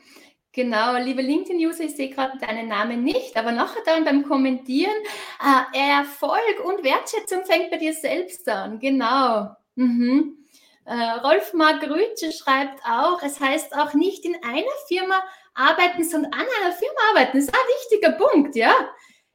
Genau, 0.54 0.98
liebe 0.98 1.22
LinkedIn-User, 1.22 1.84
ich 1.84 1.96
sehe 1.96 2.10
gerade 2.10 2.36
deinen 2.38 2.68
Namen 2.68 3.02
nicht, 3.02 3.34
aber 3.38 3.52
nachher 3.52 3.80
dann 3.86 4.04
beim 4.04 4.22
Kommentieren, 4.22 4.92
äh, 5.40 5.98
Erfolg 5.98 6.62
und 6.64 6.84
Wertschätzung 6.84 7.46
fängt 7.46 7.70
bei 7.70 7.78
dir 7.78 7.94
selbst 7.94 8.46
an, 8.48 8.78
genau. 8.78 9.56
Mhm. 9.76 10.41
Äh, 10.84 10.94
Rolf 10.94 11.52
Margrütze 11.54 12.32
schreibt 12.32 12.80
auch, 12.84 13.22
es 13.22 13.38
heißt 13.38 13.74
auch 13.76 13.94
nicht 13.94 14.24
in 14.24 14.34
einer 14.42 14.66
Firma 14.88 15.22
arbeiten, 15.54 16.02
sondern 16.02 16.32
an 16.32 16.46
einer 16.60 16.72
Firma 16.72 16.98
arbeiten. 17.10 17.38
Das 17.38 17.44
ist 17.44 17.54
ein 17.54 18.00
wichtiger 18.00 18.12
Punkt, 18.12 18.56
ja. 18.56 18.72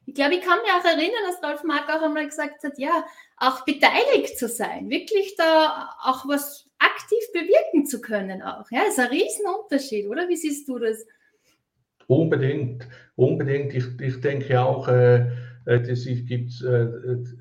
Ich 0.04 0.14
glaube, 0.14 0.34
ich 0.34 0.40
kann 0.40 0.58
mich 0.62 0.70
auch 0.70 0.84
erinnern, 0.84 1.22
dass 1.26 1.42
Rolf 1.42 1.64
Mark 1.64 1.88
auch 1.88 2.02
einmal 2.02 2.26
gesagt 2.26 2.62
hat, 2.64 2.78
ja, 2.78 3.04
auch 3.36 3.64
beteiligt 3.64 4.38
zu 4.38 4.48
sein, 4.48 4.88
wirklich 4.90 5.36
da 5.36 5.90
auch 6.02 6.26
was 6.26 6.66
aktiv 6.78 7.18
bewirken 7.32 7.86
zu 7.86 8.00
können 8.00 8.42
auch. 8.42 8.70
Ja, 8.70 8.82
ist 8.88 8.98
ein 8.98 9.08
Riesenunterschied, 9.08 10.08
oder? 10.08 10.28
Wie 10.28 10.36
siehst 10.36 10.68
du 10.68 10.78
das? 10.78 11.04
Unbedingt, 12.06 12.88
unbedingt. 13.16 13.74
Ich, 13.74 13.84
ich 14.00 14.20
denke 14.20 14.60
auch, 14.60 14.88
äh, 14.88 15.26
äh 15.66 15.80
das, 15.80 16.06
ist, 16.06 16.26
gibt, 16.26 16.62
äh, 16.62 16.88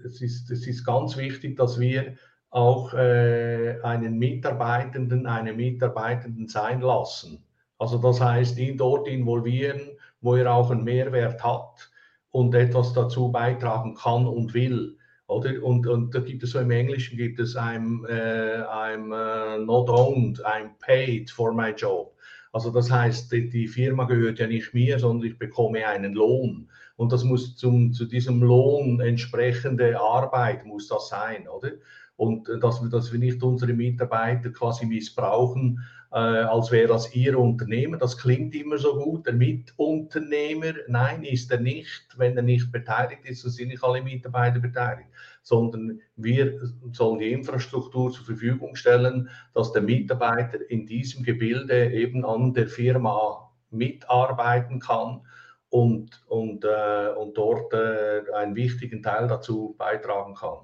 es 0.05 0.21
ist, 0.21 0.51
es 0.51 0.67
ist 0.67 0.85
ganz 0.85 1.15
wichtig, 1.15 1.55
dass 1.55 1.79
wir 1.79 2.17
auch 2.49 2.93
äh, 2.93 3.79
einen 3.83 4.17
Mitarbeitenden, 4.17 5.25
eine 5.27 5.53
Mitarbeitenden 5.53 6.47
sein 6.47 6.81
lassen. 6.81 7.43
Also 7.77 7.97
das 7.97 8.21
heißt, 8.21 8.57
ihn 8.57 8.77
dort 8.77 9.07
involvieren, 9.07 9.81
wo 10.21 10.35
er 10.35 10.51
auch 10.51 10.71
einen 10.71 10.83
Mehrwert 10.83 11.43
hat 11.43 11.91
und 12.31 12.55
etwas 12.55 12.93
dazu 12.93 13.31
beitragen 13.31 13.95
kann 13.95 14.25
und 14.25 14.53
will. 14.53 14.97
Oder? 15.27 15.61
Und, 15.61 15.85
und 15.87 16.15
da 16.15 16.19
gibt 16.19 16.43
es 16.43 16.51
so 16.51 16.59
im 16.59 16.71
Englischen 16.71 17.17
gibt 17.17 17.39
es 17.39 17.55
I'm, 17.55 18.07
äh, 18.07 18.61
I'm 18.63 19.11
uh, 19.11 19.63
not 19.63 19.89
owned, 19.89 20.43
I'm 20.45 20.69
paid 20.79 21.29
for 21.29 21.53
my 21.53 21.71
job. 21.71 22.13
Also 22.53 22.71
das 22.71 22.89
heißt, 22.89 23.31
die, 23.31 23.49
die, 23.49 23.67
Firma 23.67 24.05
gehört 24.05 24.39
ja 24.39 24.47
nicht 24.47 24.73
mir, 24.73 24.97
sondern 24.97 25.27
ich 25.27 25.37
bekomme 25.37 25.85
einen 25.85 26.13
Lohn. 26.13 26.69
Und 26.95 27.11
das 27.11 27.23
muss 27.23 27.55
zum, 27.55 27.93
zu 27.93 28.05
diesem 28.05 28.41
Lohn 28.41 28.99
entsprechende 29.01 29.99
Arbeit 29.99 30.65
muss 30.65 30.87
das 30.87 31.09
sein, 31.09 31.47
oder? 31.47 31.73
Und 32.17 32.49
äh, 32.49 32.59
dass 32.59 32.81
wir, 32.81 32.89
dass 32.89 33.11
wir 33.13 33.19
nicht 33.19 33.41
unsere 33.41 33.73
Mitarbeiter 33.73 34.49
quasi 34.49 34.85
missbrauchen, 34.85 35.79
äh, 36.11 36.17
als 36.17 36.71
wäre 36.71 36.87
das 36.87 37.13
ihr 37.15 37.37
Unternehmen. 37.37 37.99
Das 37.99 38.17
klingt 38.17 38.55
immer 38.55 38.77
so 38.77 38.97
gut. 38.97 39.25
Der 39.25 39.33
Mitunternehmer, 39.33 40.73
nein, 40.87 41.23
ist 41.23 41.51
er 41.51 41.59
nicht. 41.59 42.07
Wenn 42.17 42.35
er 42.37 42.43
nicht 42.43 42.71
beteiligt 42.71 43.25
ist, 43.25 43.41
so 43.41 43.49
sind 43.49 43.69
nicht 43.69 43.83
alle 43.83 44.01
Mitarbeiter 44.01 44.59
beteiligt. 44.59 45.09
Sondern 45.43 45.99
wir 46.15 46.59
sollen 46.91 47.19
die 47.19 47.31
Infrastruktur 47.31 48.11
zur 48.11 48.25
Verfügung 48.25 48.75
stellen, 48.75 49.29
dass 49.53 49.71
der 49.71 49.81
Mitarbeiter 49.81 50.69
in 50.69 50.85
diesem 50.85 51.23
Gebilde 51.23 51.91
eben 51.91 52.25
an 52.25 52.53
der 52.53 52.67
Firma 52.67 53.51
mitarbeiten 53.69 54.79
kann 54.79 55.21
und, 55.69 56.23
und, 56.27 56.63
äh, 56.63 57.09
und 57.17 57.37
dort 57.37 57.73
äh, 57.73 58.23
einen 58.33 58.55
wichtigen 58.55 59.03
Teil 59.03 59.27
dazu 59.27 59.75
beitragen 59.77 60.35
kann. 60.35 60.59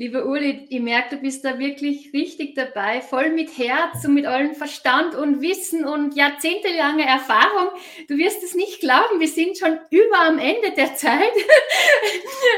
Lieber 0.00 0.24
Uli, 0.24 0.66
ich 0.70 0.80
merke, 0.80 1.16
du 1.16 1.20
bist 1.20 1.44
da 1.44 1.58
wirklich 1.58 2.10
richtig 2.14 2.54
dabei, 2.54 3.02
voll 3.02 3.28
mit 3.32 3.58
Herz 3.58 4.02
und 4.06 4.14
mit 4.14 4.24
allem 4.24 4.54
Verstand 4.54 5.14
und 5.14 5.42
Wissen 5.42 5.84
und 5.84 6.16
jahrzehntelange 6.16 7.04
Erfahrung. 7.04 7.78
Du 8.08 8.16
wirst 8.16 8.42
es 8.42 8.54
nicht 8.54 8.80
glauben, 8.80 9.20
wir 9.20 9.28
sind 9.28 9.58
schon 9.58 9.78
über 9.90 10.20
am 10.20 10.38
Ende 10.38 10.70
der 10.70 10.94
Zeit. 10.96 11.34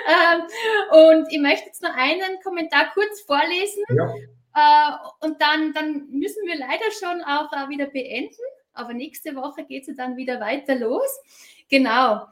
Ähm, 0.07 0.43
und 0.93 1.33
ich 1.33 1.41
möchte 1.41 1.67
jetzt 1.67 1.83
noch 1.83 1.97
einen 1.97 2.41
Kommentar 2.45 2.93
kurz 2.95 3.23
vorlesen. 3.23 3.83
Ja. 3.89 4.15
Äh, 4.55 5.27
und 5.27 5.43
dann, 5.43 5.73
dann 5.73 6.11
müssen 6.11 6.47
wir 6.47 6.55
leider 6.55 6.93
schon 6.97 7.23
auch 7.23 7.51
wieder 7.69 7.87
beenden. 7.87 8.37
Aber 8.73 8.95
nächste 8.95 9.35
Woche 9.35 9.65
geht 9.65 9.83
es 9.83 9.89
ja 9.89 9.95
dann 9.95 10.17
wieder 10.17 10.39
weiter 10.39 10.77
los. 10.77 11.11
Genau. 11.69 12.29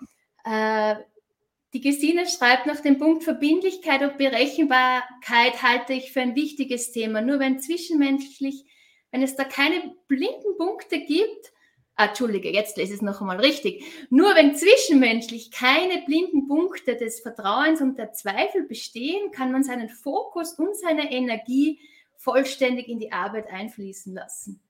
Die 1.73 1.81
Gesine 1.81 2.27
schreibt 2.27 2.67
nach 2.67 2.81
dem 2.81 2.99
Punkt 2.99 3.23
Verbindlichkeit 3.23 4.03
und 4.03 4.19
Berechenbarkeit 4.19 5.63
halte 5.63 5.93
ich 5.93 6.13
für 6.13 6.21
ein 6.21 6.35
wichtiges 6.35 6.91
Thema. 6.91 7.21
Nur 7.21 7.39
wenn 7.39 7.61
zwischenmenschlich, 7.61 8.65
wenn 9.13 9.23
es 9.23 9.37
da 9.37 9.45
keine 9.45 9.95
blinden 10.09 10.57
Punkte 10.59 10.99
gibt, 10.99 11.53
ah, 11.95 12.07
Entschuldige, 12.07 12.51
jetzt 12.51 12.77
lese 12.77 12.95
ich 12.95 12.97
es 12.97 13.03
noch 13.03 13.21
einmal 13.21 13.39
richtig. 13.39 13.85
Nur 14.11 14.35
wenn 14.35 14.57
zwischenmenschlich 14.57 15.53
keine 15.53 16.03
blinden 16.07 16.49
Punkte 16.49 16.97
des 16.97 17.21
Vertrauens 17.21 17.81
und 17.81 17.99
der 17.99 18.13
Zweifel 18.13 18.65
bestehen, 18.65 19.31
kann 19.31 19.53
man 19.53 19.63
seinen 19.63 19.91
Fokus 19.91 20.55
und 20.55 20.77
seine 20.77 21.13
Energie 21.13 21.79
vollständig 22.17 22.89
in 22.89 22.99
die 22.99 23.13
Arbeit 23.13 23.49
einfließen 23.49 24.13
lassen. 24.13 24.61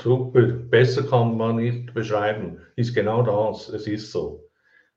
Super, 0.00 0.42
besser 0.42 1.04
kann 1.04 1.36
man 1.36 1.56
nicht 1.56 1.92
beschreiben. 1.92 2.60
Ist 2.76 2.94
genau 2.94 3.22
das, 3.22 3.68
es 3.68 3.86
ist 3.86 4.12
so. 4.12 4.48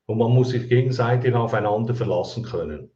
Und 0.06 0.18
man 0.18 0.32
muss 0.32 0.50
sich 0.50 0.68
gegenseitig 0.68 1.34
aufeinander 1.34 1.94
verlassen 1.94 2.44
können. 2.44 2.90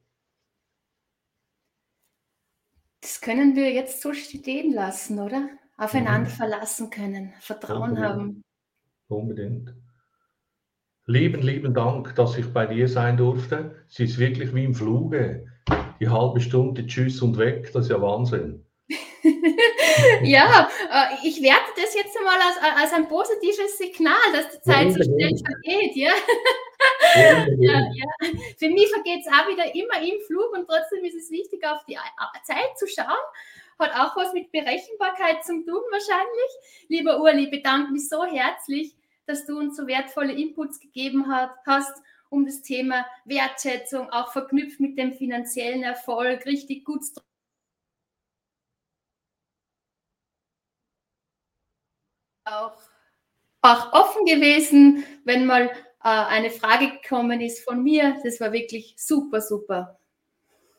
Das 3.01 3.21
können 3.21 3.55
wir 3.55 3.73
jetzt 3.73 4.03
so 4.03 4.13
stehen 4.13 4.73
lassen, 4.73 5.21
oder? 5.21 5.49
Aufeinander 5.77 6.31
mhm. 6.31 6.35
verlassen 6.35 6.91
können, 6.91 7.33
Vertrauen 7.41 7.91
Unbedingt. 7.91 8.09
haben. 8.09 8.45
Unbedingt. 9.09 9.75
Lieben, 11.05 11.43
lieben 11.43 11.73
Dank, 11.73 12.17
dass 12.17 12.37
ich 12.37 12.53
bei 12.53 12.67
dir 12.67 12.89
sein 12.89 13.17
durfte. 13.17 13.85
Es 13.89 14.01
ist 14.01 14.19
wirklich 14.19 14.53
wie 14.55 14.65
im 14.65 14.75
Fluge. 14.75 15.47
Die 16.01 16.09
halbe 16.09 16.41
Stunde 16.41 16.85
Tschüss 16.87 17.23
und 17.23 17.39
weg, 17.39 17.71
das 17.73 17.85
ist 17.85 17.91
ja 17.91 18.03
Wahnsinn. 18.03 18.66
ja, 20.23 20.71
äh, 20.91 21.27
ich 21.27 21.43
werte 21.43 21.73
das 21.75 21.95
jetzt 21.95 22.17
einmal 22.17 22.39
als, 22.41 22.57
als 22.83 22.93
ein 22.93 23.09
positives 23.09 23.79
Signal, 23.79 24.15
dass 24.33 24.51
die 24.51 24.61
Zeit 24.63 24.93
so 24.93 25.03
schnell 25.03 25.37
vergeht. 25.37 25.97
Ja? 25.97 26.13
ja, 27.59 27.81
ja. 27.93 28.31
Für 28.57 28.69
mich 28.69 28.89
vergeht 28.91 29.27
es 29.27 29.33
auch 29.33 29.49
wieder 29.49 29.75
immer 29.75 30.01
im 30.01 30.21
Flug 30.27 30.53
und 30.53 30.67
trotzdem 30.69 31.05
ist 31.05 31.17
es 31.17 31.31
wichtig, 31.31 31.67
auf 31.67 31.85
die 31.87 31.99
Zeit 32.45 32.79
zu 32.79 32.87
schauen. 32.87 33.07
Hat 33.79 33.93
auch 33.93 34.17
was 34.17 34.33
mit 34.33 34.53
Berechenbarkeit 34.53 35.45
zu 35.45 35.53
tun 35.65 35.83
wahrscheinlich. 35.91 36.87
Lieber 36.89 37.21
Uli, 37.21 37.49
bedanke 37.49 37.93
mich 37.93 38.09
so 38.09 38.25
herzlich, 38.25 38.95
dass 39.27 39.45
du 39.47 39.59
uns 39.59 39.77
so 39.77 39.87
wertvolle 39.87 40.33
Inputs 40.33 40.79
gegeben 40.79 41.27
hast 41.67 42.03
um 42.29 42.45
das 42.45 42.63
Thema 42.63 43.07
Wertschätzung, 43.25 44.11
auch 44.11 44.33
verknüpft 44.33 44.81
mit 44.81 44.99
dem 44.99 45.15
finanziellen 45.15 45.83
Erfolg, 45.83 46.45
richtig 46.47 46.85
gut 46.85 47.05
auch, 52.47 52.73
auch 53.63 53.93
offen 53.93 54.25
gewesen, 54.25 55.05
wenn 55.25 55.47
mal 55.47 55.67
äh, 55.67 55.71
eine 56.03 56.51
Frage 56.51 56.93
gekommen 57.03 57.41
ist 57.41 57.65
von 57.65 57.83
mir. 57.83 58.17
Das 58.25 58.41
war 58.41 58.53
wirklich 58.53 58.95
super, 58.97 59.41
super. 59.41 59.99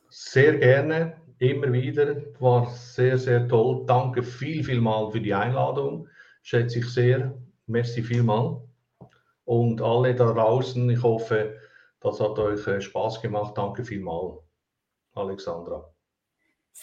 Sehr 0.10 0.58
gerne, 0.58 1.22
immer 1.40 1.72
wieder. 1.72 2.16
War 2.40 2.70
sehr, 2.70 3.18
sehr 3.18 3.48
toll. 3.48 3.86
Danke 3.86 4.24
viel, 4.24 4.64
viel 4.64 4.82
mal 4.82 5.12
für 5.12 5.22
die 5.22 5.34
Einladung. 5.34 6.08
Schätze 6.42 6.80
ich 6.80 6.94
sehr. 6.94 7.38
Merci 7.66 8.02
vielmal. 8.02 8.62
Und 9.44 9.82
alle 9.82 10.16
da 10.16 10.32
draußen, 10.32 10.90
ich 10.90 11.02
hoffe, 11.04 11.58
das 12.00 12.20
hat 12.20 12.40
euch 12.40 12.66
äh, 12.68 12.80
Spaß 12.80 13.22
gemacht. 13.22 13.58
Danke 13.58 13.84
vielmal, 13.84 14.40
Alexandra. 15.14 15.94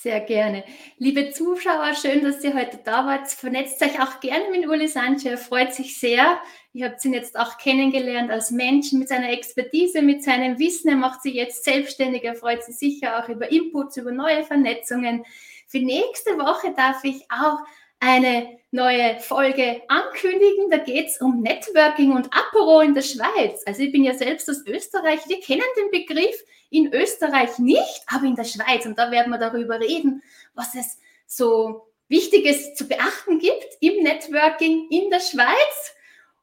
Sehr 0.02 0.20
gerne. 0.20 0.64
Liebe 0.98 1.30
Zuschauer, 1.30 1.94
schön, 1.94 2.22
dass 2.22 2.42
ihr 2.44 2.52
heute 2.52 2.78
da 2.85 3.07
wart. 3.07 3.30
Vernetzt 3.30 3.80
euch 3.80 4.02
auch 4.02 4.20
gerne 4.20 4.50
mit 4.50 4.68
Uli 4.68 4.88
Sanchez. 4.88 5.24
Er 5.24 5.38
freut 5.38 5.72
sich 5.72 5.98
sehr. 5.98 6.38
Ihr 6.72 6.87
habt 6.87 7.02
ihn 7.04 7.14
jetzt 7.14 7.38
auch 7.38 7.57
kennengelernt 7.57 8.30
als 8.30 8.50
Menschen 8.50 8.98
mit 8.98 9.09
seiner 9.09 9.30
Expertise, 9.30 10.02
mit 10.02 10.22
seinem 10.22 10.59
Wissen. 10.59 10.88
Er 10.90 10.96
macht 10.96 11.22
sich 11.22 11.35
jetzt 11.35 11.64
selbstständig. 11.64 12.24
Er 12.24 12.35
freut 12.35 12.64
sich 12.64 12.76
sicher 12.76 13.22
auch 13.22 13.28
über 13.28 13.50
Inputs, 13.50 13.96
über 13.96 14.11
neue 14.11 14.44
Vernetzungen. 14.44 15.24
Für 15.68 15.78
nächste 15.78 16.33
Woche 16.38 16.74
darf 16.76 17.02
ich 17.04 17.22
auch 17.30 17.61
eine 18.04 18.58
neue 18.70 19.18
Folge 19.20 19.80
ankündigen. 19.88 20.68
Da 20.70 20.76
geht 20.76 21.06
es 21.06 21.20
um 21.22 21.40
Networking 21.40 22.12
und 22.12 22.28
Apero 22.34 22.82
in 22.82 22.92
der 22.92 23.00
Schweiz. 23.00 23.62
Also 23.64 23.82
ich 23.82 23.92
bin 23.92 24.04
ja 24.04 24.12
selbst 24.12 24.48
aus 24.50 24.66
Österreich. 24.66 25.20
Wir 25.26 25.40
kennen 25.40 25.62
den 25.78 25.90
Begriff 25.90 26.44
in 26.68 26.92
Österreich 26.92 27.58
nicht, 27.58 28.04
aber 28.08 28.26
in 28.26 28.36
der 28.36 28.44
Schweiz. 28.44 28.84
Und 28.84 28.98
da 28.98 29.10
werden 29.10 29.30
wir 29.30 29.38
darüber 29.38 29.80
reden, 29.80 30.22
was 30.52 30.74
es 30.74 30.98
so 31.26 31.86
Wichtiges 32.08 32.74
zu 32.74 32.86
beachten 32.86 33.38
gibt 33.38 33.78
im 33.80 34.02
Networking 34.02 34.88
in 34.90 35.08
der 35.08 35.20
Schweiz. 35.20 35.94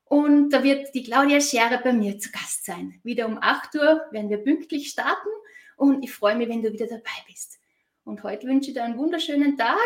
Und 0.06 0.50
da 0.50 0.64
wird 0.64 0.96
die 0.96 1.04
Claudia 1.04 1.40
Scherer 1.40 1.78
bei 1.78 1.94
mir 1.94 2.18
zu 2.18 2.32
Gast 2.32 2.66
sein. 2.66 3.00
Wieder 3.04 3.28
um 3.28 3.38
8 3.40 3.76
Uhr 3.76 4.02
werden 4.10 4.32
wir 4.32 4.40
pünktlich 4.40 4.90
starten 4.90 5.30
und 5.78 6.04
ich 6.04 6.12
freue 6.12 6.36
mich, 6.36 6.50
wenn 6.50 6.64
du 6.64 6.74
wieder 6.74 6.88
dabei 6.88 7.24
bist. 7.28 7.60
Und 8.04 8.24
heute 8.24 8.48
wünsche 8.48 8.72
ich 8.72 8.74
dir 8.74 8.84
einen 8.84 8.98
wunderschönen 8.98 9.58
Tag, 9.58 9.78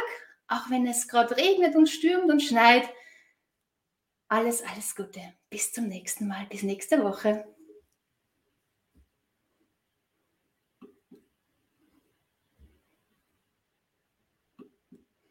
auch 0.48 0.70
wenn 0.70 0.86
es 0.88 1.08
gerade 1.08 1.36
regnet 1.38 1.76
und 1.76 1.88
stürmt 1.88 2.32
und 2.32 2.42
schneit. 2.42 2.90
Alles, 4.28 4.64
alles 4.64 4.96
Gute. 4.96 5.22
Bis 5.50 5.72
zum 5.72 5.88
nächsten 5.88 6.28
Mal, 6.28 6.46
bis 6.48 6.64
nächste 6.64 7.04
Woche. 7.04 7.46